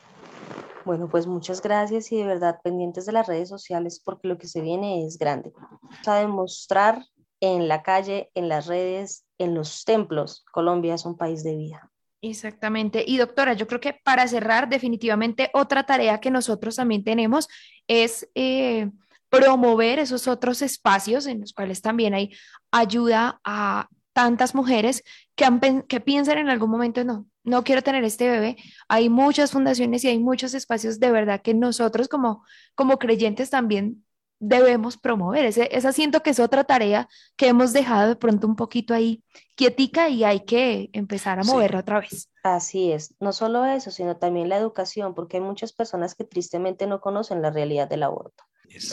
Bueno, 0.84 1.08
pues 1.08 1.26
muchas 1.26 1.62
gracias 1.62 2.10
y 2.10 2.16
de 2.16 2.26
verdad 2.26 2.58
pendientes 2.62 3.06
de 3.06 3.12
las 3.12 3.26
redes 3.26 3.48
sociales 3.48 4.00
porque 4.04 4.28
lo 4.28 4.38
que 4.38 4.48
se 4.48 4.60
viene 4.60 5.06
es 5.06 5.16
grande. 5.16 5.52
Vamos 5.54 6.08
a 6.08 6.16
demostrar 6.16 7.04
en 7.40 7.68
la 7.68 7.82
calle, 7.82 8.30
en 8.34 8.48
las 8.48 8.66
redes, 8.66 9.24
en 9.38 9.54
los 9.54 9.84
templos, 9.84 10.44
Colombia 10.52 10.94
es 10.94 11.04
un 11.04 11.16
país 11.16 11.42
de 11.42 11.56
vida. 11.56 11.90
Exactamente. 12.20 13.04
Y 13.06 13.16
doctora, 13.16 13.54
yo 13.54 13.66
creo 13.66 13.80
que 13.80 13.94
para 14.04 14.28
cerrar, 14.28 14.68
definitivamente 14.68 15.50
otra 15.52 15.84
tarea 15.84 16.20
que 16.20 16.30
nosotros 16.30 16.76
también 16.76 17.02
tenemos 17.02 17.48
es 17.88 18.28
eh, 18.36 18.90
promover 19.28 19.98
esos 19.98 20.28
otros 20.28 20.62
espacios 20.62 21.26
en 21.26 21.40
los 21.40 21.52
cuales 21.52 21.82
también 21.82 22.14
hay 22.14 22.30
ayuda 22.70 23.40
a 23.42 23.88
tantas 24.12 24.54
mujeres 24.54 25.02
que, 25.34 25.82
que 25.88 26.00
piensan 26.00 26.38
en 26.38 26.48
algún 26.48 26.70
momento, 26.70 27.02
no, 27.02 27.26
no 27.44 27.64
quiero 27.64 27.82
tener 27.82 28.04
este 28.04 28.28
bebé. 28.28 28.56
Hay 28.88 29.08
muchas 29.08 29.50
fundaciones 29.52 30.04
y 30.04 30.08
hay 30.08 30.18
muchos 30.18 30.54
espacios 30.54 31.00
de 31.00 31.10
verdad 31.10 31.42
que 31.42 31.54
nosotros 31.54 32.08
como, 32.08 32.44
como 32.74 32.98
creyentes 32.98 33.50
también 33.50 34.04
debemos 34.38 34.96
promover. 34.96 35.44
Ese, 35.44 35.68
esa 35.70 35.92
siento 35.92 36.22
que 36.22 36.30
es 36.30 36.40
otra 36.40 36.64
tarea 36.64 37.08
que 37.36 37.46
hemos 37.46 37.72
dejado 37.72 38.08
de 38.08 38.16
pronto 38.16 38.46
un 38.46 38.56
poquito 38.56 38.92
ahí 38.92 39.22
quietica 39.54 40.08
y 40.08 40.24
hay 40.24 40.40
que 40.40 40.90
empezar 40.92 41.38
a 41.38 41.44
moverla 41.44 41.80
otra 41.80 42.00
vez. 42.00 42.28
Así 42.42 42.90
es, 42.90 43.14
no 43.20 43.32
solo 43.32 43.64
eso, 43.64 43.92
sino 43.92 44.16
también 44.16 44.48
la 44.48 44.56
educación, 44.56 45.14
porque 45.14 45.36
hay 45.36 45.42
muchas 45.44 45.72
personas 45.72 46.16
que 46.16 46.24
tristemente 46.24 46.88
no 46.88 47.00
conocen 47.00 47.40
la 47.40 47.50
realidad 47.50 47.88
del 47.88 48.02
aborto. 48.02 48.44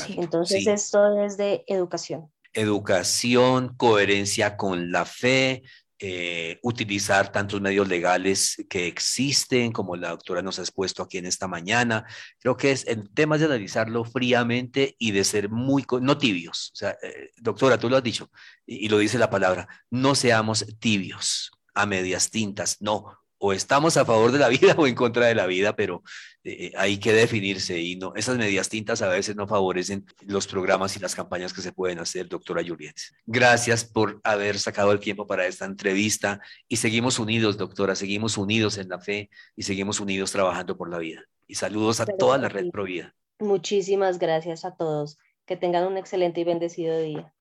Entonces 0.09 0.67
esto 0.67 1.19
es 1.19 1.37
de 1.37 1.63
educación. 1.65 2.31
Educación, 2.53 3.75
coherencia 3.75 4.55
con 4.55 4.91
la 4.91 5.05
fe, 5.05 5.63
eh, 6.01 6.59
utilizar 6.63 7.29
tantos 7.31 7.59
medios 7.59 7.87
legales 7.87 8.63
que 8.69 8.87
existen, 8.87 9.73
como 9.73 9.97
la 9.97 10.11
doctora 10.11 10.41
nos 10.41 10.57
ha 10.57 10.61
expuesto 10.61 11.03
aquí 11.03 11.17
en 11.17 11.25
esta 11.25 11.47
mañana. 11.47 12.05
Creo 12.39 12.55
que 12.55 12.71
es 12.71 12.87
en 12.87 13.13
temas 13.13 13.41
de 13.41 13.47
analizarlo 13.47 14.05
fríamente 14.05 14.95
y 14.97 15.11
de 15.11 15.25
ser 15.25 15.49
muy, 15.49 15.85
no 16.01 16.17
tibios. 16.17 16.71
O 16.73 16.75
sea, 16.77 16.97
eh, 17.03 17.31
doctora, 17.37 17.77
tú 17.77 17.89
lo 17.89 17.97
has 17.97 18.03
dicho 18.03 18.31
y 18.65 18.87
lo 18.87 18.97
dice 18.97 19.17
la 19.17 19.29
palabra, 19.29 19.67
no 19.89 20.15
seamos 20.15 20.65
tibios 20.79 21.51
a 21.73 21.85
medias 21.85 22.29
tintas, 22.29 22.81
no, 22.81 23.19
o 23.37 23.53
estamos 23.53 23.97
a 23.97 24.05
favor 24.05 24.31
de 24.31 24.39
la 24.39 24.47
vida 24.49 24.75
o 24.77 24.85
en 24.87 24.95
contra 24.95 25.25
de 25.25 25.35
la 25.35 25.47
vida, 25.47 25.75
pero 25.75 26.03
eh, 26.43 26.71
hay 26.77 26.97
que 26.97 27.11
definirse 27.11 27.79
y 27.79 27.97
no, 27.97 28.13
esas 28.15 28.37
medias 28.37 28.69
tintas 28.69 29.01
a 29.01 29.09
veces 29.09 29.35
no 29.35 29.47
favorecen 29.47 30.05
los 30.21 30.47
programas 30.47 30.95
y 30.95 30.99
las 30.99 31.13
campañas 31.13 31.53
que 31.53 31.61
se 31.61 31.73
pueden 31.73 31.99
hacer, 31.99 32.29
doctora 32.29 32.63
Juliet. 32.65 32.95
Gracias 33.25 33.83
por 33.83 34.21
haber 34.23 34.57
sacado 34.57 34.91
el 34.91 34.99
tiempo 34.99 35.27
para 35.27 35.45
esta 35.47 35.65
entrevista 35.65 36.39
y 36.67 36.77
seguimos 36.77 37.19
unidos, 37.19 37.57
doctora, 37.57 37.95
seguimos 37.95 38.37
unidos 38.37 38.77
en 38.77 38.89
la 38.89 38.99
fe 38.99 39.29
y 39.55 39.63
seguimos 39.63 39.99
unidos 39.99 40.31
trabajando 40.31 40.77
por 40.77 40.89
la 40.89 40.97
vida. 40.97 41.23
Y 41.47 41.55
saludos 41.55 41.99
a 41.99 42.05
toda 42.05 42.37
la 42.37 42.47
red 42.47 42.69
Provida. 42.69 43.15
Muchísimas 43.39 44.19
gracias 44.19 44.65
a 44.65 44.75
todos. 44.75 45.17
Que 45.45 45.57
tengan 45.57 45.87
un 45.87 45.97
excelente 45.97 46.41
y 46.41 46.43
bendecido 46.43 46.99
día. 46.99 47.33